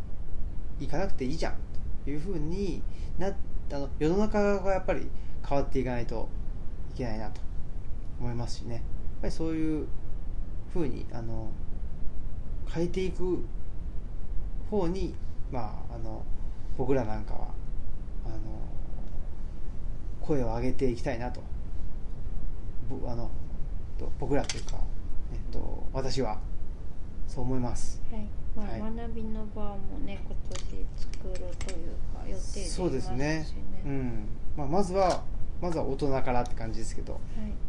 [0.79, 1.55] 行かなくていいじゃん
[2.03, 2.81] というふうに
[3.17, 5.09] なあの世の中がやっぱり
[5.47, 6.27] 変わっていかないと
[6.93, 7.41] いけないなと
[8.19, 8.75] 思いますしね。
[8.75, 8.83] やっ
[9.21, 9.87] ぱりそういう
[10.71, 11.49] ふうにあの
[12.69, 13.45] 変えていく
[14.69, 15.15] 方に、
[15.51, 16.23] まあ、あの
[16.77, 17.47] 僕らなんかは
[18.25, 18.37] あの
[20.21, 21.41] 声を上げていきたいなと。
[22.89, 23.29] ぼあの
[23.97, 24.77] と僕らというか、
[25.31, 26.39] えっと、私は
[27.27, 28.01] そう思います。
[28.11, 28.42] はい。
[28.55, 28.79] まあ、はい。
[28.79, 33.47] 学びの場もね今年作るというか予定でいますしそうですね。
[33.85, 34.27] うん。
[34.55, 35.23] まあ、まずは
[35.61, 37.13] まずは大人からって感じですけど。
[37.13, 37.21] はい。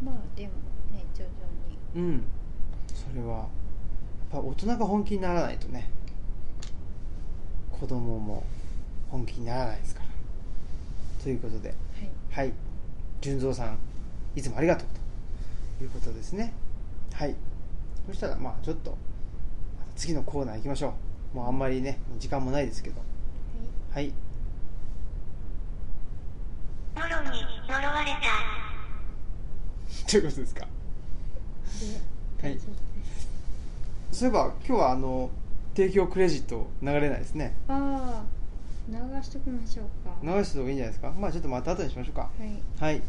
[0.04, 0.52] まあでも
[0.92, 1.34] ね徐々
[1.68, 2.08] に。
[2.08, 2.24] うん。
[2.94, 3.46] それはやっ
[4.32, 5.88] ぱ大人が本気にならないとね。
[7.70, 8.44] 子供も
[9.10, 10.06] 本気にならないですから。
[11.22, 11.68] ということで。
[11.68, 11.74] は
[12.44, 12.46] い。
[12.46, 12.52] はい。
[13.20, 13.78] 純三さん
[14.36, 14.86] いつもありがとう
[15.78, 16.52] ということですね。
[17.12, 17.34] はい。
[18.06, 18.98] そしたらまあちょっと
[19.96, 20.94] 次のコーナー行きましょ
[21.34, 21.36] う。
[21.36, 23.00] もうあんまりね時間もないですけど。
[23.92, 24.12] はい。
[26.96, 28.18] ノロに呪われた。
[30.10, 30.66] ということですか？
[32.40, 32.58] ではい。
[34.12, 35.30] そういえば今日はあの
[35.74, 37.56] 提供クレジット流れないですね。
[37.68, 38.24] ああ
[38.88, 40.14] 流しときましょうか。
[40.22, 41.12] 流してた方がいいんじゃないですか？
[41.18, 42.22] まあちょっとまた後にしましょうか。
[42.22, 42.92] はい。
[42.94, 43.02] はい。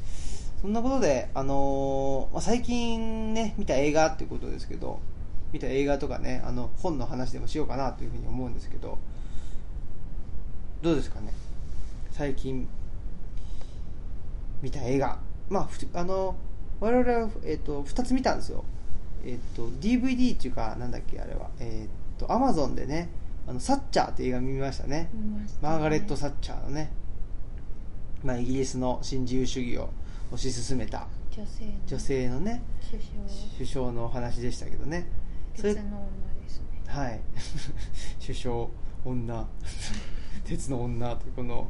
[0.61, 4.99] そんなことで、あのーまあ、最近ね、見た映画っていうことですけど、
[5.55, 8.97] 見た映画とかね、あの本の話でもしようかなというふうに思うんですけど、
[10.81, 11.31] どうですかね、
[12.11, 12.67] 最近
[14.61, 15.17] 見た映画。
[15.47, 16.35] まあ、あの、
[16.81, 18.65] 我々は、えっ、と、2つ見たんですよ。
[19.23, 21.49] えっ、と、DVD っていうか、なんだっけ、あれは。
[21.61, 23.07] えっ、と、Amazon でね、
[23.47, 25.09] あの、サッチャーって映画見ましたね。
[25.13, 26.91] ねマーガレット・サッチャーのね、
[28.25, 29.89] まあ、イギリスの新自由主義を
[30.33, 31.07] 推し進めた
[31.85, 33.03] 女性のね首
[33.57, 35.05] 首相のお話でしたけどね
[35.55, 36.65] 鉄の女ですね。
[36.87, 37.19] はい。
[38.25, 38.67] 首相
[39.05, 39.47] 女。
[40.45, 41.67] 鉄の女というこの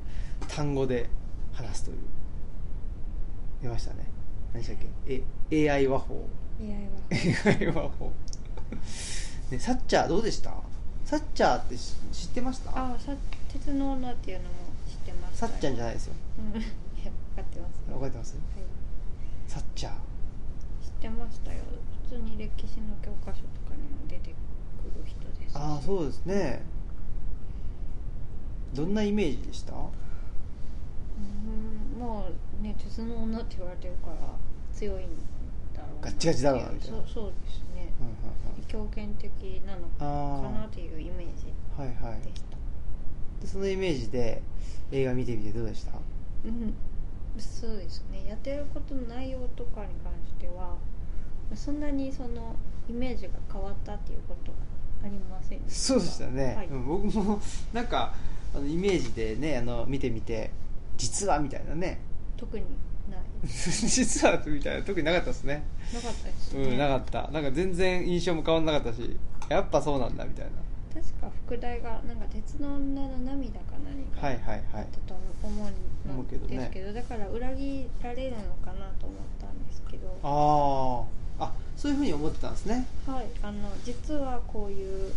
[0.48, 1.10] 単語で
[1.54, 1.98] 話すという。
[3.62, 4.06] 出ましたね。
[4.54, 5.24] 何でしたっけ？
[5.50, 6.28] え AI 和法。
[6.60, 8.12] AI は AI 和法。
[9.52, 10.54] ねサッチャーどうでした？
[11.06, 12.72] サッチャーってし知ってました？
[12.72, 13.14] あさ
[13.48, 14.50] 鉄の女っていうのも
[14.90, 16.14] 知ってましたサッチャーじゃないですよ。
[16.40, 16.62] うん。
[16.62, 16.64] い
[17.06, 17.74] や分かってます。
[17.88, 18.34] 分かってます？
[18.36, 18.44] はい。
[19.48, 19.92] サッチャー。
[19.94, 21.60] 知ってましたよ。
[21.60, 24.34] 普通に歴史の教科書とかにも出てく
[24.98, 25.54] る人です。
[25.54, 26.62] しああそうですね。
[28.74, 29.74] どんなイメージでした？
[29.74, 29.80] うん
[32.00, 34.18] まあね鉄の女って言われてるから
[34.74, 35.08] 強いん
[35.74, 36.98] だろうなガッチガチだろうなみたいな。
[36.98, 37.94] そうそうですね。
[38.00, 38.14] うんうん
[38.58, 38.64] うん。
[38.68, 39.32] 強権的
[39.66, 40.06] なのか
[40.50, 42.22] なっていうイメージはいはい。
[42.22, 42.58] でした
[43.42, 44.42] でそのイメージで
[44.92, 45.92] 映画見てみてどうでした？
[46.46, 46.74] うん
[47.38, 48.26] そうですね。
[48.28, 50.76] やってることの内容とかに関しては
[51.54, 52.56] そんなにその
[52.90, 54.58] イメージが変わったっていうことは
[55.04, 56.68] ありませんでしたそうでしたね、はい。
[56.68, 57.42] うん僕も
[57.74, 58.14] なんか
[58.54, 60.52] あのイメージでねあの見てみて
[60.98, 62.00] 実はみたいなね。
[62.38, 62.66] 特に
[63.10, 63.20] ない。
[63.48, 65.64] 実はみたいな特になかったですね。
[65.94, 67.30] なかったですね、うんなかった。
[67.32, 69.18] なんか全然印象も変わんなかったし
[69.50, 70.52] やっぱそうなんだみたいな。
[70.94, 80.08] 確か副題がなんか鉄の女の涙か何かはいはいはいだったと思うん思うけどねですけどだから裏切られるのかなと思ったんですけど。
[80.24, 81.25] あああ
[81.78, 82.88] そういうふうに思ってたんですね。
[83.06, 85.12] はいあの実はこういう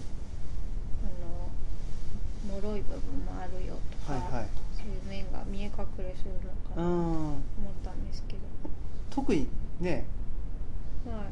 [1.03, 4.49] あの脆い部分もあるよとか、はいはい。
[4.77, 6.41] そういう面が見え隠れするの
[6.75, 7.37] かうなと思ん。
[7.39, 7.41] っ
[7.85, 8.41] たんですけど、
[9.11, 9.49] 特に
[9.81, 10.05] ね
[11.07, 11.25] ま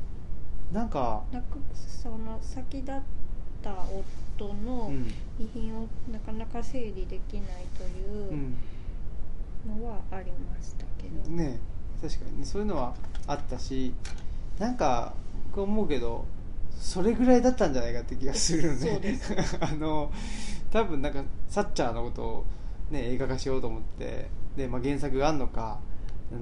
[0.73, 1.57] なんかあなんか
[2.03, 2.95] その先立っ
[3.63, 3.73] た
[4.39, 5.07] 夫のうん。
[5.39, 8.57] 遺品をなかなか整理できないといううん。
[9.81, 11.59] のはありましたけど、ね
[12.01, 12.95] 確かにねそういうのは
[13.27, 13.93] あったし
[14.59, 15.15] なんか
[15.51, 16.25] 僕思うけど
[16.79, 18.79] それぐらいだったんじゃないかって気がするよね。
[18.79, 19.35] そうです。
[19.61, 20.11] あの
[20.71, 22.45] 多分なんかサッチャーのことを、
[22.91, 25.79] ね、映画化しようと思ってで、まあ、原作があるのか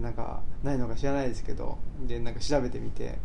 [0.03, 3.19] なんかないのか知らないですけどでなんか調べてみて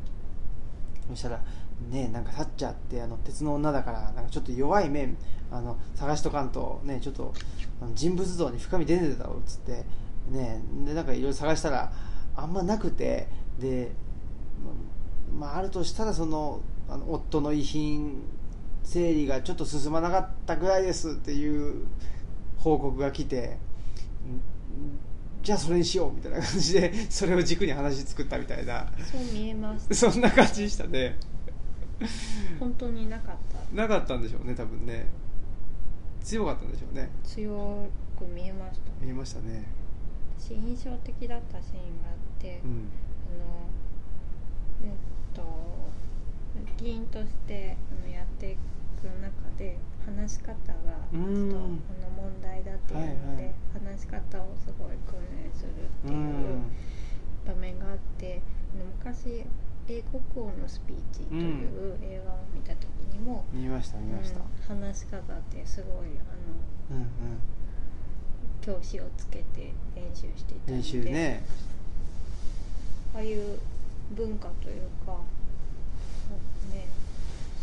[1.10, 1.42] そしたら
[1.90, 5.18] ねなんかサッチャーってあの鉄の女だからなんかちょっと弱い面
[5.52, 7.34] あの探しとかんとねちょっと
[7.96, 9.86] 人物像に深み出てたろっつって
[10.30, 11.92] ねでなんかいろいろ探したら
[12.36, 13.28] あんまなくて
[13.60, 13.94] で
[15.38, 18.24] まああるとしたらそのあの夫の遺品
[18.84, 21.86] 整理がちょっと進まなかったぐらいですっていう
[22.58, 25.00] 報告が来てん
[25.42, 28.92] じゃあそれにしようみたいな感じで それを軸に話作ったみたいな。
[29.12, 31.18] そう見えますそんな感じでしたね。
[32.60, 33.36] 本当になかっ
[33.72, 33.76] た。
[33.76, 35.08] なかったんでしょうね多分ね。
[36.22, 37.10] 強かったんでしょうね。
[37.24, 38.92] 強く見えました。
[39.02, 39.66] 見えましたね。
[40.38, 42.70] 私印象的だったシーンがあって、うん。
[42.72, 42.74] あ
[43.44, 43.70] の
[44.84, 48.56] えっと議員としてあのやってい
[49.02, 50.70] く中で話し方がちょっ
[51.14, 51.58] とあうんの
[52.16, 53.44] 問題だっていうので、はい。
[53.46, 56.64] はい話し方をすごい訓練するってういうん。
[57.46, 58.42] 場面があって、
[58.98, 59.46] 昔
[59.88, 64.40] 英国王のスピーチという映画を見た時にも、見ました見ました。
[64.40, 66.08] うん話し方ってすごい
[66.90, 67.10] あのうんうん。
[68.62, 71.44] 教師をつけて練習していたので練習ね。
[73.16, 73.60] ああいう
[74.16, 75.18] 文化というか
[76.74, 76.88] ね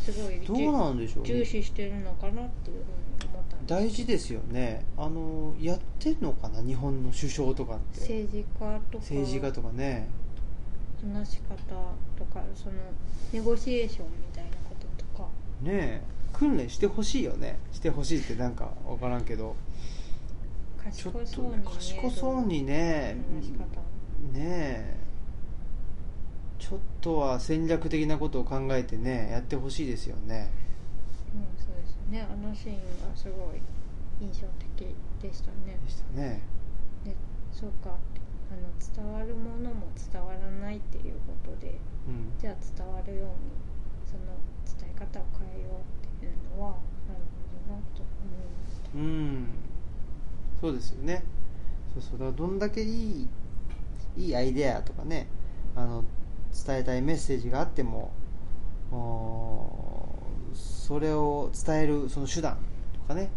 [0.05, 1.29] すごいどうなんでしょうね。
[1.31, 4.85] 重視してるのかなっていうふうに思ったんです大事ですよね。
[4.97, 8.01] あのやってんのかな日本の首相とかって。
[8.01, 9.05] 政治家とか。
[9.05, 10.09] 政治家とかね。
[11.03, 11.57] 話し方
[12.17, 12.75] とかその
[13.33, 15.29] ネゴシエーションみたいなこととか。
[15.63, 16.03] ねえ。
[16.33, 17.59] 訓練してほしいよね。
[17.73, 19.57] してほしいってなんか分からんけど。
[20.93, 22.01] ちょっと賢そうに見える。
[22.03, 23.17] 賢そうにね。
[24.33, 24.96] ねえ
[26.59, 30.51] ちょっとは戦略的なことを考えてねやってほしいですよね。
[31.35, 32.27] うんそうですね。
[32.31, 33.61] あのシーンがすごい
[34.21, 34.47] 印象
[34.77, 35.79] 的でしたね。
[35.85, 36.41] でしたね。
[37.05, 37.15] で
[37.53, 37.97] そうか。
[38.49, 42.33] あの伝わるものも伝わらないっていうことでうん。
[42.41, 43.35] じゃあ伝わるように
[44.07, 44.39] その
[44.79, 46.71] 伝え方を変えようっていうのは
[47.09, 47.21] なる
[47.67, 48.89] ほどなと思いました。
[48.95, 49.49] うん。
[50.61, 51.25] そうですよね。
[51.93, 52.19] そうそう。
[52.19, 53.29] だからどんだけいい
[54.17, 55.27] いいアイデアとかね
[55.75, 56.05] あの
[56.65, 58.13] 伝えたいメッセージがあっても
[58.93, 60.09] お
[60.55, 62.59] それを伝えるその手段
[62.95, 63.29] とかね、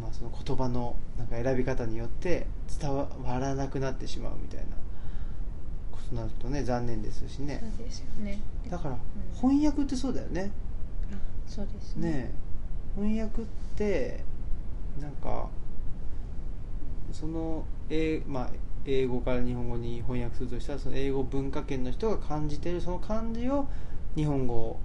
[0.00, 2.46] まあ、その言葉のなんか選び方によって
[2.80, 4.66] 伝わらなくなってしまうみたいな
[5.92, 7.62] ことになるとね残念ですしね。
[7.76, 8.40] そうですよね。
[8.68, 9.00] だからうん。
[9.50, 10.50] 翻訳ってそうだよね。
[11.12, 11.16] あ
[11.46, 12.10] そうですね。
[12.10, 12.32] ね
[12.96, 13.00] え。
[13.00, 13.44] 翻訳っ
[13.76, 14.24] て
[15.00, 15.48] なんか
[17.12, 18.50] その英,、まあ、
[18.86, 23.68] 英語から日本語に翻訳するとしたらその英語文化圏の人が感じてるその感じを
[24.16, 24.78] 日本語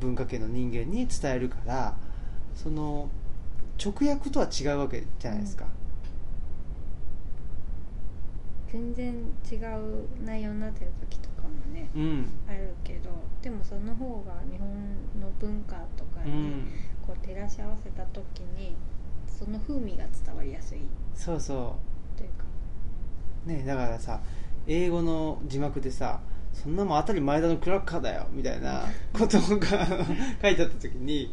[0.00, 1.96] 文化圏の人間に伝えるから
[2.54, 3.08] その
[3.82, 5.66] 直訳とは違うわけじゃないですか、
[8.72, 9.14] 全然
[9.50, 12.26] 違う内容になってる時とかもねうん。
[12.48, 13.10] あるけど
[13.42, 14.68] でもその方が日本
[15.20, 16.66] の文化とかにうん。
[17.06, 18.74] こう照らし合わせた時に
[19.28, 20.80] その風味が伝わりやすい。
[21.14, 21.76] そうそ
[22.16, 22.55] というかう
[23.46, 24.20] ねだからさ
[24.66, 26.20] 英語の字幕でさ
[26.52, 29.86] そんなもん当たり前田のクラッカーだよみたいな ことが
[30.42, 31.32] 書いてあった時に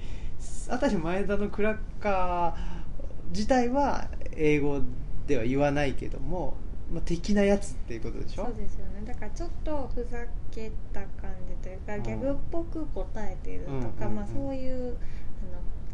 [0.70, 4.82] 当たり前田のクラッカー自体は英語
[5.28, 6.56] では言わないけども、
[6.92, 8.46] まあ、的なやつっていうことでしょ？
[8.46, 9.02] そうですよね。
[9.06, 10.18] だからちょっとふざ
[10.52, 12.04] けた感じというか、うん。
[12.04, 14.96] ギャグっぽく答えてるとか、うんうんうんまあ、そういうあの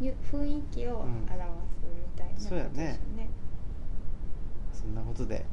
[0.00, 3.00] ゆ雰囲気を表すみたいなことですよね,、
[4.72, 5.44] そんなことで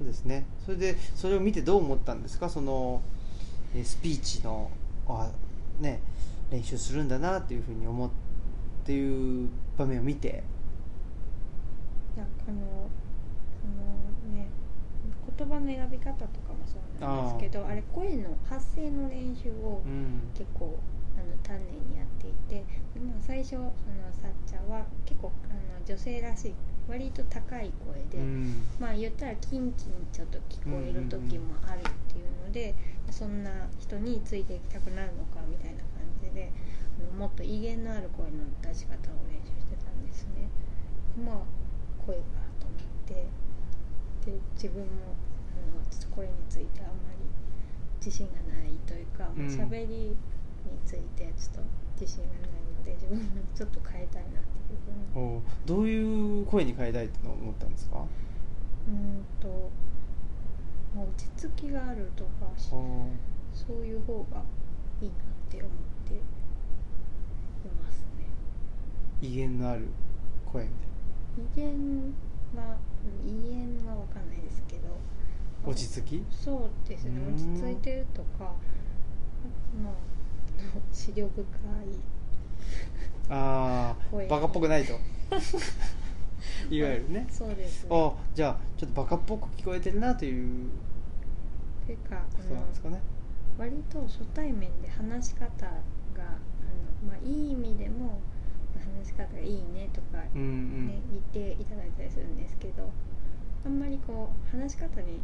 [0.00, 0.46] そうですね。
[0.64, 2.48] それでそれを見てどう思ったんですか？
[2.48, 3.02] その
[3.74, 4.70] えースピーチの
[5.06, 5.30] あ
[5.78, 6.00] ね
[6.50, 8.10] 練習するんだなっていうふうに思っ
[8.84, 10.42] ていう場面を見て。
[12.16, 12.56] いやあの
[13.60, 13.66] そ
[14.32, 14.48] のね
[15.38, 20.20] 言葉の選び方とかもそうなんですけどあれ声の発声の練習をうん。
[20.34, 20.99] 結構あの
[21.42, 22.64] 丹念にやっていて
[22.94, 23.68] で、まあ、最初その
[24.20, 26.54] さっちゃんは結構あの女性らしい
[26.88, 28.62] 割と高い声で、うん。
[28.80, 32.74] まあ言ったらキンキンちょっと聞こえる時もあるっていうので、
[33.10, 36.50] そんな人についていきたくなるのかみたいな感じで
[36.98, 38.98] あのもっと威厳のある声の出し方を
[39.30, 40.50] 練習してたんですね。
[41.16, 41.36] でまあ
[42.04, 42.22] 声が
[42.58, 43.26] と思って
[44.26, 45.14] で自分も
[45.54, 47.26] あのちょっとこれについてあんまり
[48.04, 49.46] 自信がないというか、うん。
[49.46, 50.16] まあ喋り
[50.64, 51.60] についてちょっと
[52.00, 54.78] 自信がないので自分もちょっと変えたいなっていう
[55.14, 55.26] ふうに。
[55.36, 57.98] おどういう声に変えたいって思ったんですか？
[58.88, 59.70] うーんと、
[60.94, 62.76] まあ、落ち着きがあるとかそ
[63.68, 64.42] ういう方が
[65.00, 65.70] いいなって思っ
[66.08, 66.16] てい
[67.82, 68.26] ますね。
[69.20, 69.88] 威厳のある
[70.46, 70.70] 声み
[71.54, 72.14] たい威厳
[72.56, 72.76] は
[73.24, 74.88] うん威厳は分かんないですけど。
[74.88, 76.24] な落ち着き？
[76.30, 78.54] そうですね落ち着いてるとか
[79.84, 79.92] まあ
[80.92, 81.46] 視力深い
[83.28, 84.94] ああ声バカっぽくないと。
[86.68, 87.26] いわゆるね。
[87.30, 87.84] そうです。
[87.84, 90.68] ねあじゃあちょっとバカっぽく聞こえてるなという。
[91.90, 93.02] ていうかあことなんですかのね
[93.58, 98.20] 割と初対面で話し方があの、まあ、いい意味でも
[99.02, 101.22] 話し方がいいねとかうんうん、ね、言っ
[101.54, 102.90] ていただいたりするんですけど
[103.66, 105.20] あんまりこう話し方に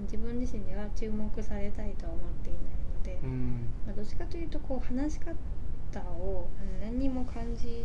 [0.00, 6.48] 自分自身では注目されたいとは思っていないので、うんまあ、どっちかというとこう話し方を
[6.82, 7.84] 何にも感じ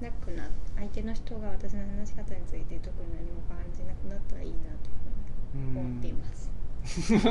[0.00, 6.50] なくな相手の人が私の話し方について特に何も感じなくなったらいいなというふうに思っています。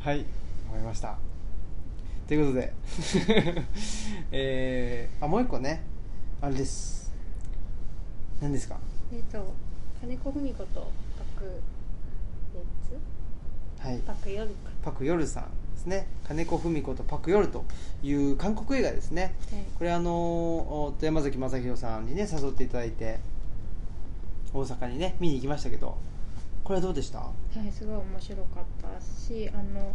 [0.00, 0.18] はい
[0.68, 1.18] わかりました。
[2.28, 2.72] ということで
[4.30, 5.82] えー、あもう一個ね。
[6.42, 7.12] あれです。
[8.40, 8.78] 何ですか？
[9.12, 9.54] えっ、と
[10.00, 11.62] 金子文子とパクレッツ
[13.80, 13.98] はい。
[14.06, 16.06] パクヨルか、パク・ヨルさんですね。
[16.28, 17.64] 金子文子とパク・ヨルと
[18.02, 19.34] いう韓国映画ですね。
[19.50, 19.62] はい。
[19.78, 23.18] これあのお山崎正弘さんにね誘っていただいて
[24.52, 25.96] 大阪にね見に行きましたけど
[26.62, 27.20] これはどうでした？
[27.20, 27.32] は
[27.66, 29.94] い、すごい面白かったしあの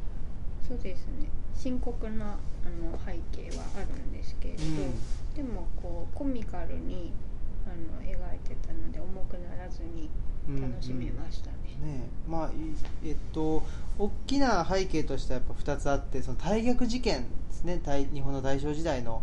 [0.68, 1.28] そうですね。
[1.56, 4.62] 深刻なあの背景はあるんですけれど、
[5.36, 7.14] でもこうコミカルに
[7.66, 10.10] あの描いてたので重くならずにうん
[10.48, 11.56] 楽しめましたね。
[11.84, 12.50] ねまあ
[13.04, 13.64] えっと
[13.98, 17.82] 大きな背景としてはやっぱ2つあってその大逆事件ですね。
[17.84, 19.22] 大日本の大正時代の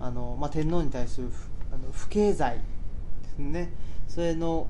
[0.00, 2.62] あの、まあ、天皇に対する不あの不敬罪で
[3.36, 3.72] すね。
[4.08, 4.68] それの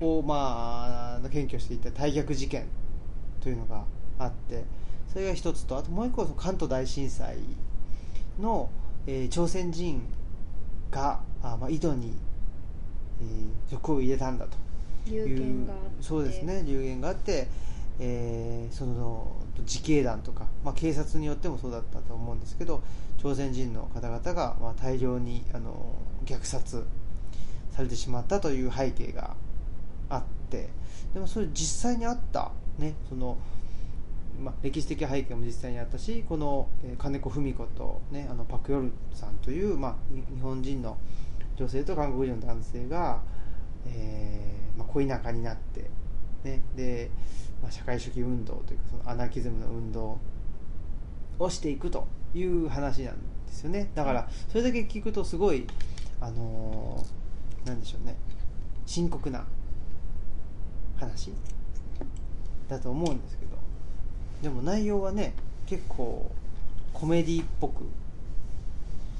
[0.00, 2.66] を、まあ、検挙していた大逆事件
[3.40, 3.84] というのが
[4.18, 4.64] あって
[5.12, 7.38] それが一つとあともう一個はその関東大震災
[8.40, 8.70] の、
[9.06, 10.02] えー朝鮮人
[10.90, 12.14] があ、まあ、井戸に、
[13.20, 14.63] えー毒を入れたんだと。
[15.06, 16.02] 流言があって。
[16.02, 17.48] そうですね流言があって、
[18.00, 22.82] えーその自警団とか、まあ、警察によってもそうだったと思うんですけど
[23.18, 25.94] 朝鮮人の方々が、まあ、大量にあの
[26.24, 26.84] 虐殺
[27.70, 29.36] されてしまったという背景が
[30.10, 30.68] あって
[31.14, 32.50] でもそれ実際にあった。
[32.78, 33.38] ねその
[34.42, 40.96] まあ、歴史的背景も実際にあったしこの、金子文子と、ね、あのパク・ヨルさんという、まあ、日本人の
[41.56, 43.22] 女性と韓国人の男性が、
[43.86, 45.90] えーまあ、恋仲になって、
[46.44, 47.10] ねで
[47.62, 50.18] まあ、社会主義運動というかそのアナキズムの運動
[51.38, 53.14] をしていくという話なん
[53.46, 53.90] ですよね。
[53.94, 55.66] だからそれだけ聞くとすごい
[56.20, 58.16] あのーなんでしょうね。
[58.84, 59.44] 深刻な
[60.96, 61.32] 話
[62.68, 63.56] だと思うんですけど。
[64.42, 65.32] でも内容はね
[65.66, 66.30] 結構
[66.92, 67.84] コメディっぽく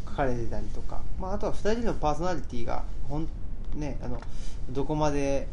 [0.06, 3.28] 書かれてたりとか、まあ、あとは2人のパーソナリティがほん、
[3.74, 4.20] ね、あの
[4.70, 5.48] どこまで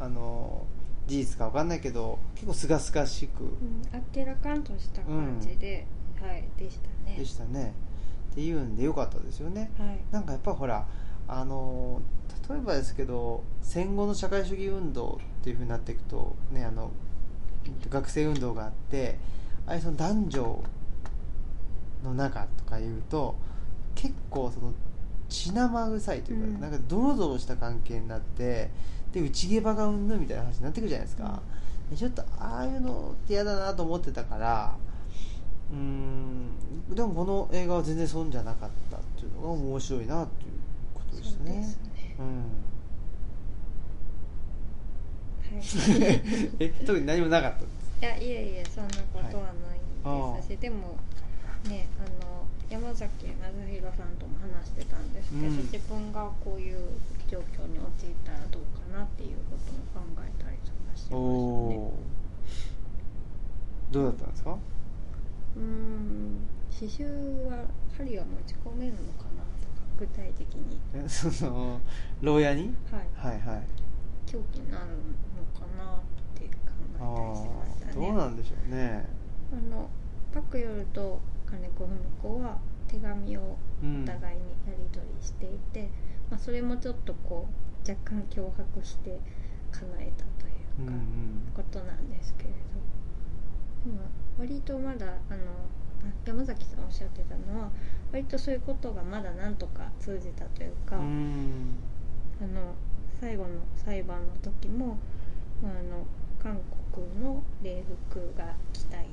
[0.00, 0.64] あの
[1.06, 3.44] 事実か分かんないけど結構すがすがしく。
[3.44, 5.86] うん、あっけらかんとした感じで、
[6.20, 7.16] はいでしたね。
[7.18, 7.74] でしたね、
[8.32, 9.70] っていうんでよかったですよね。
[9.78, 9.98] はい。
[10.10, 10.86] なんかやっぱほら
[11.28, 12.00] あの
[12.48, 16.90] 例えばですけど戦後の社会主義運動っていうふうになっていくとねあの
[17.90, 19.18] 学生運動があって
[19.66, 20.62] ああいうその男女
[22.04, 23.36] の中とかいうと
[23.96, 24.72] 結構その
[25.28, 26.60] 血生臭いというか、うん。
[26.60, 28.70] なんかドロドロした関係になって
[29.12, 31.42] で内毛場がうんぬんみたいな話になってくるじゃないですか、
[31.90, 34.76] でちょっとああいうのって嫌だなと思ってたから
[35.72, 36.50] うーん
[36.94, 40.50] でもこの映画は全然そうじゃなかったっていうのが面白いなっていう
[40.94, 41.50] ことでしたね。
[41.50, 42.16] そうですね。
[42.18, 42.26] うん。
[45.46, 47.54] は いえ特に何もなかっ
[48.00, 50.96] たいやいえいえそんなことはないですし、でも
[51.68, 55.56] ねあの山崎和弘さんとも話してたんですけど、うん。
[55.56, 56.78] 自分がこういう
[57.28, 61.18] 状況に陥ったらどうかなっていうことも考えたりとかしてお
[61.66, 62.06] ましたね。
[63.92, 64.50] どうだったんですか？
[64.50, 66.46] うーん。
[66.76, 67.04] 刺繍
[67.48, 67.64] は
[67.96, 70.78] 針は持ち込めるのかなとか具体的に。
[70.94, 71.80] えその
[72.20, 72.74] 牢屋に？
[72.90, 73.06] はい。
[73.14, 73.62] はいはい。
[74.26, 76.00] 凶器になるのかなっ
[76.34, 76.50] て考
[76.94, 77.92] えたりしましたね。
[77.94, 79.08] どうなんでしょうね。
[79.52, 79.88] あの
[80.34, 85.90] パクヨルと金子文子は手紙をうんお互いにやり取りしていて、
[86.30, 87.48] まあ、それもちょっとこ
[87.86, 89.20] う若干脅迫して
[89.70, 91.52] 叶えたというか、うんうん。
[91.54, 95.42] ことなんですけれどでも割とまだあの
[96.02, 97.70] あ山崎さんおっしゃってたのは
[98.12, 101.76] 割とそういうことがまだなんとか通じたというか、うん。
[102.40, 102.74] あの
[103.20, 104.98] 最後の裁判の時も、
[105.62, 106.06] まあ、あの
[106.42, 106.60] 韓
[106.92, 109.06] 国の礼服が着たい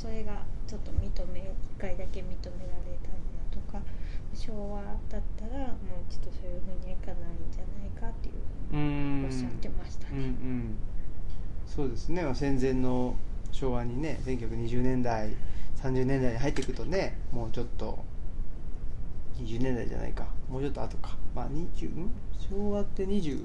[0.00, 3.80] それがちょっと認め1回だけ認められたりだとか
[4.34, 8.34] 昭和だったらもうちょっとそういうふうにはいかないんじゃないかっていう
[8.70, 9.24] ふううにん。
[9.26, 10.24] おっしゃってましたうんうね。
[10.24, 10.74] ん。
[11.66, 12.22] そうですね。
[12.22, 13.14] まあ戦前の
[13.52, 15.36] 昭和にね1920年代
[15.76, 17.98] 30年代に入っていくとねもうちょっと
[19.38, 20.26] 20年代じゃないか。
[20.48, 21.16] もうちょっと後か。
[21.34, 23.40] まあ20ん昭和って20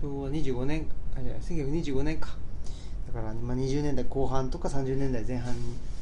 [0.00, 0.86] 昭和25年
[1.16, 2.36] あじゃない1925年か
[3.08, 5.60] だから、まあ、20年代後半とか30年代前半に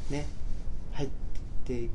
[0.09, 0.25] ね
[0.93, 1.09] 入っ
[1.65, 1.89] ていっ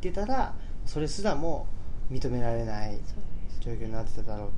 [0.00, 0.54] てたら
[0.86, 1.66] それすらも
[2.10, 2.98] 認められない
[3.60, 4.50] 状況になってただろう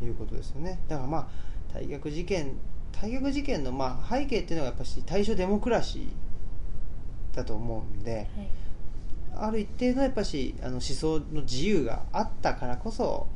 [0.00, 0.80] ということですよね。
[0.88, 1.28] だからま
[1.72, 2.54] あ退学事件
[2.92, 8.48] 退学事件のまあ背景っていうのはやっぱし大正デモクラシーだと思うんではい。
[9.34, 13.26] ある一定のやっぱしあの思想の自由があったからこそ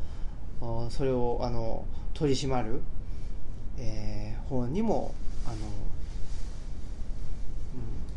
[0.61, 2.83] おそれをあの取り締まる、
[3.79, 5.15] えー方にも
[5.45, 5.63] あの、うん、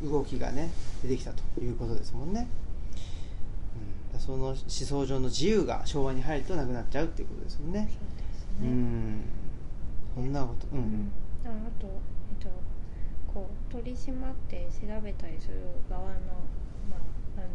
[0.04, 0.72] 動きがね
[1.04, 2.47] 出てきたということですもんね、
[4.14, 7.89] うん、その思想上の自由が昭和に入るとなくなっちゃうっていうことですもんね。
[8.62, 9.22] うね、ん。
[10.16, 10.68] そんなこと。
[10.72, 10.80] うん。
[10.80, 11.12] うん
[11.45, 12.50] ああと、えっと、
[13.34, 16.10] こう取り締まって調べたりする側の,、
[16.89, 17.45] まあ、あの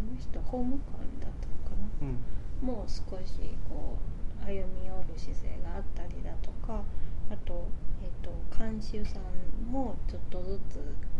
[0.00, 2.08] あの人法務官だったのかな。
[2.08, 2.66] うん。
[2.66, 3.34] もう少し
[3.68, 3.98] こ
[4.42, 6.82] う歩み寄る姿勢があったりだとか
[7.30, 7.66] あと,、
[8.02, 10.78] えっと監修さんもちょっとずつあ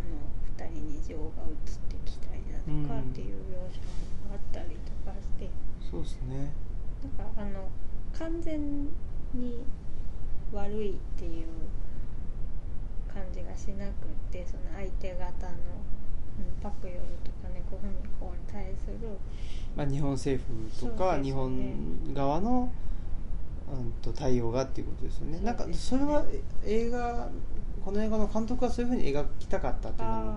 [0.09, 5.50] の2人に情が移ってきたりだとかうんっていう描写もあったりとかして、
[5.90, 6.52] そうですね。
[7.02, 7.68] なんかあの
[8.12, 8.84] 完全
[9.34, 9.62] に
[10.52, 11.46] 悪いっていう
[13.12, 13.92] 感じがしなくっ
[14.30, 19.09] てその相手方の、うん、パクヨルとか猫文子に対する。
[19.76, 21.07] まあ、日本政府とそうですね。
[21.07, 22.72] か日本側の、
[23.73, 25.41] うん、と対応がっていうことですよね。
[25.41, 26.25] なんかそれは
[26.64, 27.29] え映画
[27.85, 30.31] この映画の監督はそういうふうに描きたかったっていうのも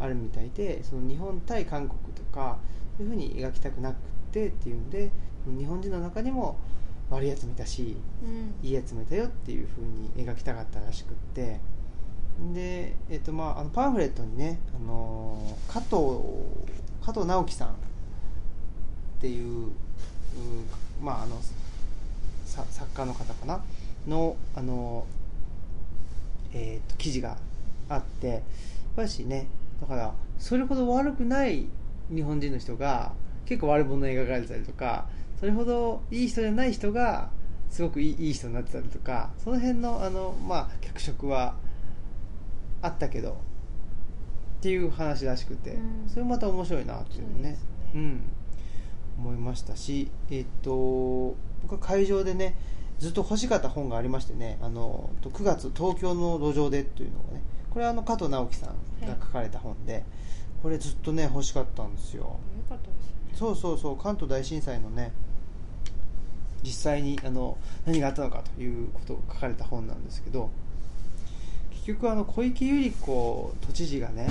[0.00, 2.58] ああるみたいでその日本対韓国とか
[2.96, 3.96] そういうふうに描きたくなく
[4.32, 5.10] てっていうんで
[5.46, 6.58] 日本人の中にも
[7.10, 8.54] 悪いやつもいたしーうん。
[8.62, 11.60] いいやつもいたよっていうふうに描きたかったらしくって。
[12.54, 15.96] で、えっとまあ、あのパンフレットにね、あの加藤
[17.04, 17.72] 加藤直樹さんっ
[19.20, 19.72] ていうう
[21.00, 21.52] まああのさ
[22.52, 23.62] 作家の方かな？
[24.06, 25.06] のあの、
[26.52, 27.36] えー、と記事が
[27.88, 28.40] あってやっ
[28.96, 29.46] ぱりしね
[29.80, 31.66] だからそれほど悪くない
[32.12, 33.12] 日本人の人が
[33.46, 35.06] 結構悪者に描かれてたりとか
[35.38, 37.30] それほどいい人じゃない人が
[37.70, 41.54] すごくいいいい人になってたりとかその辺のあの、まあ、脚色は
[42.82, 43.34] あったけどっ
[44.62, 46.08] ていう話らしくて、うん。
[46.08, 47.50] それまた面白いなっていうのね。
[47.50, 47.58] ね。
[47.94, 48.22] うん、
[49.18, 52.54] 思いましたし、えっと僕は会場でね
[52.98, 60.04] ずっと欲しかった本がありましてねあのと9月東京の路上でというのがねこれはあの加藤直樹さんが書かれた本で、
[60.62, 62.24] これずっとね欲しかったんですよ。
[62.24, 62.28] よ
[62.68, 63.12] かったですね。
[63.34, 65.12] そうそうそう関東大震災のね
[66.62, 67.56] 実際にあの
[67.86, 70.50] 何があったのかということが書かれた本なんですけど
[71.70, 74.28] 結局あの小池百合子都知事がね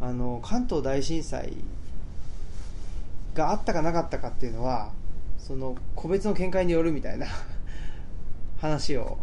[0.00, 1.54] あの関東大震災
[3.34, 4.92] があったかなかったかっていうのは
[5.46, 7.26] その個別の見解によるみたいな
[8.56, 9.18] 話を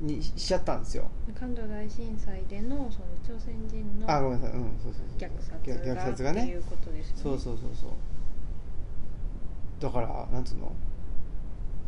[0.00, 1.04] にしちゃったんですよ。
[1.38, 4.58] 関東大震災でのその朝鮮人のあごめんなさい。
[4.58, 6.42] うんそうそうそう虐殺が虐殺がね。
[6.42, 7.20] っていうことですね。
[7.22, 7.90] そうそうそうそう。
[9.80, 10.72] だからなんつうの？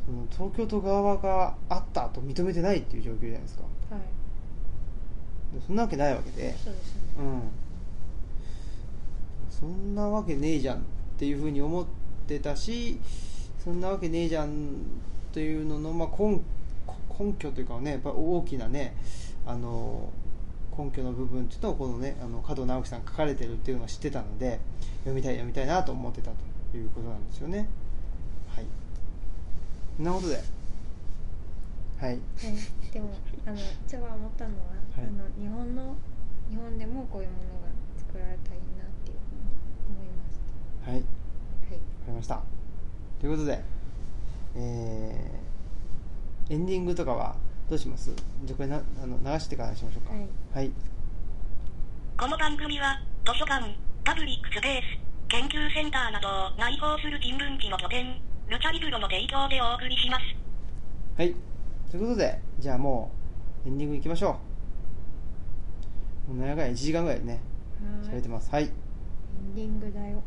[0.07, 3.65] その東京都側があったと認めてないっていう状況じゃないですか。
[3.91, 4.03] はい。
[5.67, 6.55] そんなわけないわけで。
[6.57, 7.01] そうですね。
[7.19, 7.43] うん。
[9.51, 10.81] そんなわけねえじゃんっ
[11.19, 11.87] ていうふうに思っ
[12.29, 13.01] てたし
[13.67, 14.77] そんなわけねえじゃん
[15.33, 16.41] というのの、まあ、根
[17.19, 18.95] 根拠というかねやっぱ大きなね
[19.45, 20.09] あの
[20.79, 24.61] 根拠の部分っていうのをこのねあの加藤直樹さんが書かれてるっていうのを知ってたので
[25.01, 26.31] 読みたい読みたいなと思ってた
[26.71, 27.69] ということなんですよね。
[28.55, 28.65] はい。
[29.97, 30.35] そんなことで。
[30.37, 30.45] はい。
[32.07, 32.19] はい、
[32.93, 33.11] でも
[33.47, 35.07] あの一番思ったのは、はい。
[35.09, 35.97] あの日本の
[36.51, 41.03] 日本でもこういうものが作られたらいいなっていうふうに思いましはい。
[41.03, 41.75] た。
[41.75, 41.75] はい。
[41.75, 42.66] わかりました
[43.21, 43.63] ということで、
[44.57, 45.37] えー
[46.49, 47.35] エンディングとかは
[47.69, 48.15] どうします？
[48.45, 50.13] じゃあこれなあの流してからにしましょうか。
[50.15, 50.71] はい、はい、
[52.17, 54.85] この番組は、図書館、パブリックスペース、
[55.27, 60.23] 研究センターなどを内包する人文地の拠点、ルチャリブロの提供でお送りします。
[61.19, 61.35] はい、
[61.91, 63.11] ということでじゃあも
[63.65, 64.39] うエンディングいきましょ
[66.31, 66.33] う。
[66.35, 67.41] もう長い1時間ぐらいね
[68.05, 68.49] 喋ってます。
[68.53, 68.67] はい。
[68.67, 70.23] エンディングだよ。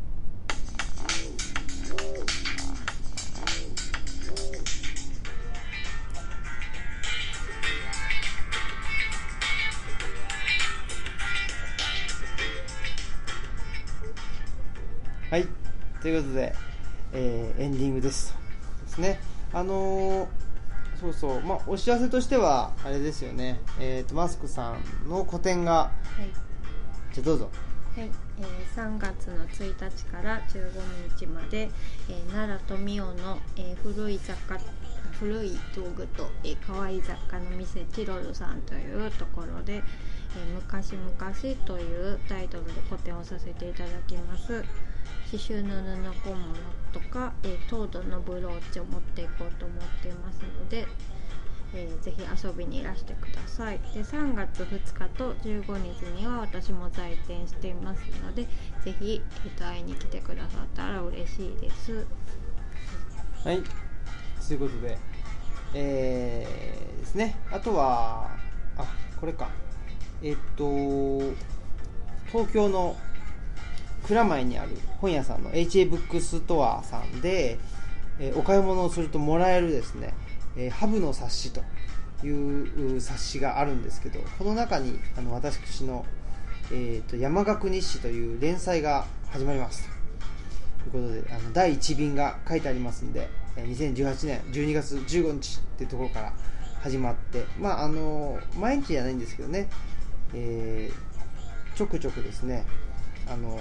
[15.30, 15.48] はい。
[16.02, 16.54] ということで、
[17.14, 18.36] えーエンディングです。
[18.84, 19.20] ですね。
[19.54, 20.28] あのー
[21.00, 21.42] そうそう。
[21.42, 23.60] まあお知らせとしてはあれですよね。
[23.80, 24.72] えっ、とマスクさ
[25.06, 25.92] んの個展がは
[26.24, 26.30] い。
[27.14, 27.50] じゃあどうぞ。
[27.96, 28.10] はい、
[28.40, 31.70] えー3月の1日から15日まで、
[32.10, 34.58] えー奈良富雄の、えー古い雑貨
[35.20, 39.76] 古い道具と、えー可愛い雑貨の店チロルさんというところで
[40.36, 41.12] 「えー昔々」
[41.66, 44.64] というタイトルで個展をさせていただきます
[45.32, 46.56] 刺繍の布小物
[46.92, 50.88] とか、えー糖度のブローチを持っていこうと思っていますので
[51.74, 53.80] えーぜひ遊びにいらしてください。
[53.94, 58.48] で3月2日と15日には私も在店していますので
[58.84, 62.06] ぜひ、えーと会いに来てくださったら嬉しいです。
[63.44, 63.62] はい。
[64.48, 64.98] ということで
[65.76, 67.36] えー、ですね。
[67.52, 68.32] あとは
[68.78, 68.86] あ
[69.20, 69.50] これか。
[70.24, 71.20] えっと
[72.32, 72.96] 東京の
[74.10, 77.60] 蔵前にある本屋さんの HA ブックストアさんで、
[78.20, 80.16] えお買い物をするともらえるですね、
[80.58, 81.62] えハブの冊子と
[82.26, 86.08] いう冊子があるんですけどこの中にあの私の、
[86.72, 89.88] えーと山岳日誌という連載が始まります。
[90.92, 96.34] ということであの第1便が書いてありますんで2018年12月15日ってところから
[96.82, 99.70] 始まってまああの毎日じゃないんですけどね、
[100.34, 101.10] えー
[101.76, 102.66] ちょくちょくですね
[103.26, 103.58] あの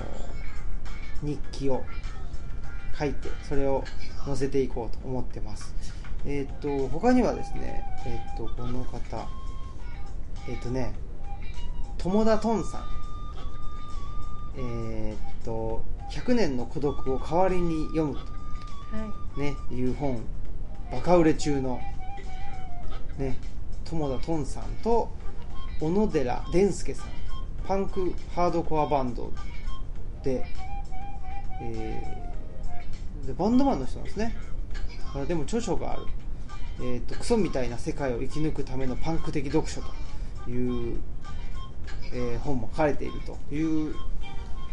[1.23, 1.85] 日記を
[2.99, 3.85] 書いてそれを
[4.25, 5.75] 載せていこうと思ってます。
[6.27, 9.29] えっ、と他にはですねえっ、とこの方
[10.49, 10.95] えっ、とね
[11.97, 12.85] 友田トンさん。
[14.61, 18.27] えっ、と100年の孤独を代わりに読むとは
[19.37, 19.41] い。
[19.41, 20.21] ね、いう本
[20.91, 21.81] バカ売れ中の、
[23.19, 23.37] ね、
[23.85, 25.11] 友田トンさんと
[25.79, 27.19] 小野寺伝介さん。
[27.69, 29.31] パンクハードコアバンド
[30.25, 30.47] で,、
[31.61, 34.35] えーでバンドマンの人なんですね。
[35.15, 36.03] あでも著書がある、
[36.81, 39.83] えーと「クソみたいな世界を生き抜くためのパンク的読書」
[40.45, 40.99] という、
[42.13, 43.95] えー本も書かれているという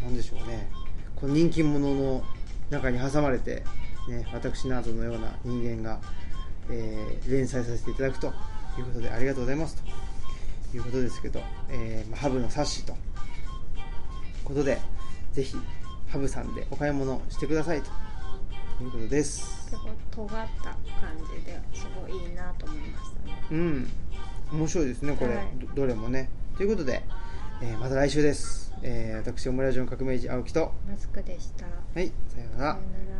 [0.02, 0.68] なんでしょうね。
[1.16, 2.22] この人気者の
[2.70, 3.62] 中に挟まれて、
[4.08, 6.00] ね、私などのような人間が、
[6.70, 8.28] えー連載させていただくと
[8.78, 9.82] いうことでありがとうございますと。
[10.76, 12.92] いうことですけど、えーハブの冊子と。
[12.92, 12.98] いう
[14.44, 14.78] ことで
[15.32, 15.56] ぜひ
[16.08, 17.90] ハブさんでお買い物してくださいと。
[18.82, 19.70] いうことです。
[19.70, 20.76] 結構尖った感
[21.38, 23.42] じですごいいいなと思いましたね。
[23.50, 23.90] うん。
[24.52, 25.46] 面白いですねこれ、はい。
[25.58, 26.28] どどれもね。
[26.56, 27.02] ということで、
[27.62, 30.72] えーまた来週です、えー私オムラジオの革命児青木と。
[30.88, 31.64] マスクでした。
[31.66, 32.72] はいさようなら。
[32.74, 33.16] さよなら